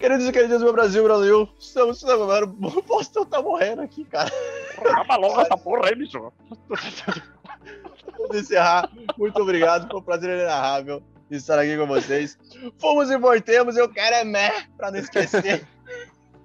Queridos 0.00 0.26
e 0.26 0.32
queridas 0.32 0.58
do 0.58 0.64
meu 0.64 0.72
Brasil, 0.72 1.04
Brasil, 1.04 1.48
estamos, 1.56 2.02
mano, 2.02 2.58
o 2.60 2.82
Boston 2.82 3.24
tá 3.24 3.40
morrendo 3.40 3.82
aqui, 3.82 4.04
cara. 4.04 4.32
Acaba 4.76 5.14
logo 5.14 5.42
essa 5.42 5.56
porra 5.56 5.90
aí, 5.90 5.94
bicho. 5.94 6.18
Vamos 8.18 8.36
encerrar. 8.36 8.90
Muito 9.16 9.40
obrigado, 9.40 9.88
foi 9.88 10.00
um 10.00 10.02
prazer 10.02 10.28
inenarrável 10.28 11.00
estar 11.30 11.58
aqui 11.58 11.76
com 11.76 11.86
vocês. 11.86 12.38
Fomos 12.78 13.10
e 13.10 13.18
voltemos, 13.18 13.76
eu 13.76 13.88
quero 13.88 14.16
é 14.16 14.24
meh, 14.24 14.64
pra 14.76 14.90
não 14.90 14.98
esquecer. 14.98 15.66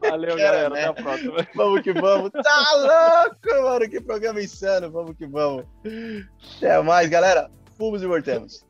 Valeu, 0.01 0.37
galera. 0.37 0.67
Até 0.67 0.85
a 0.85 0.93
próxima. 0.93 1.47
Vamos 1.55 1.81
que 1.81 1.91
vamos. 1.93 2.31
Tá 2.31 3.25
louco, 3.25 3.63
mano. 3.63 3.89
Que 3.89 3.99
programa 3.99 4.41
insano. 4.41 4.89
Vamos 4.89 5.17
que 5.17 5.27
vamos. 5.27 5.65
Até 6.57 6.81
mais, 6.81 7.09
galera. 7.09 7.51
Fomos 7.77 8.01
e 8.01 8.07
voltemos. 8.07 8.65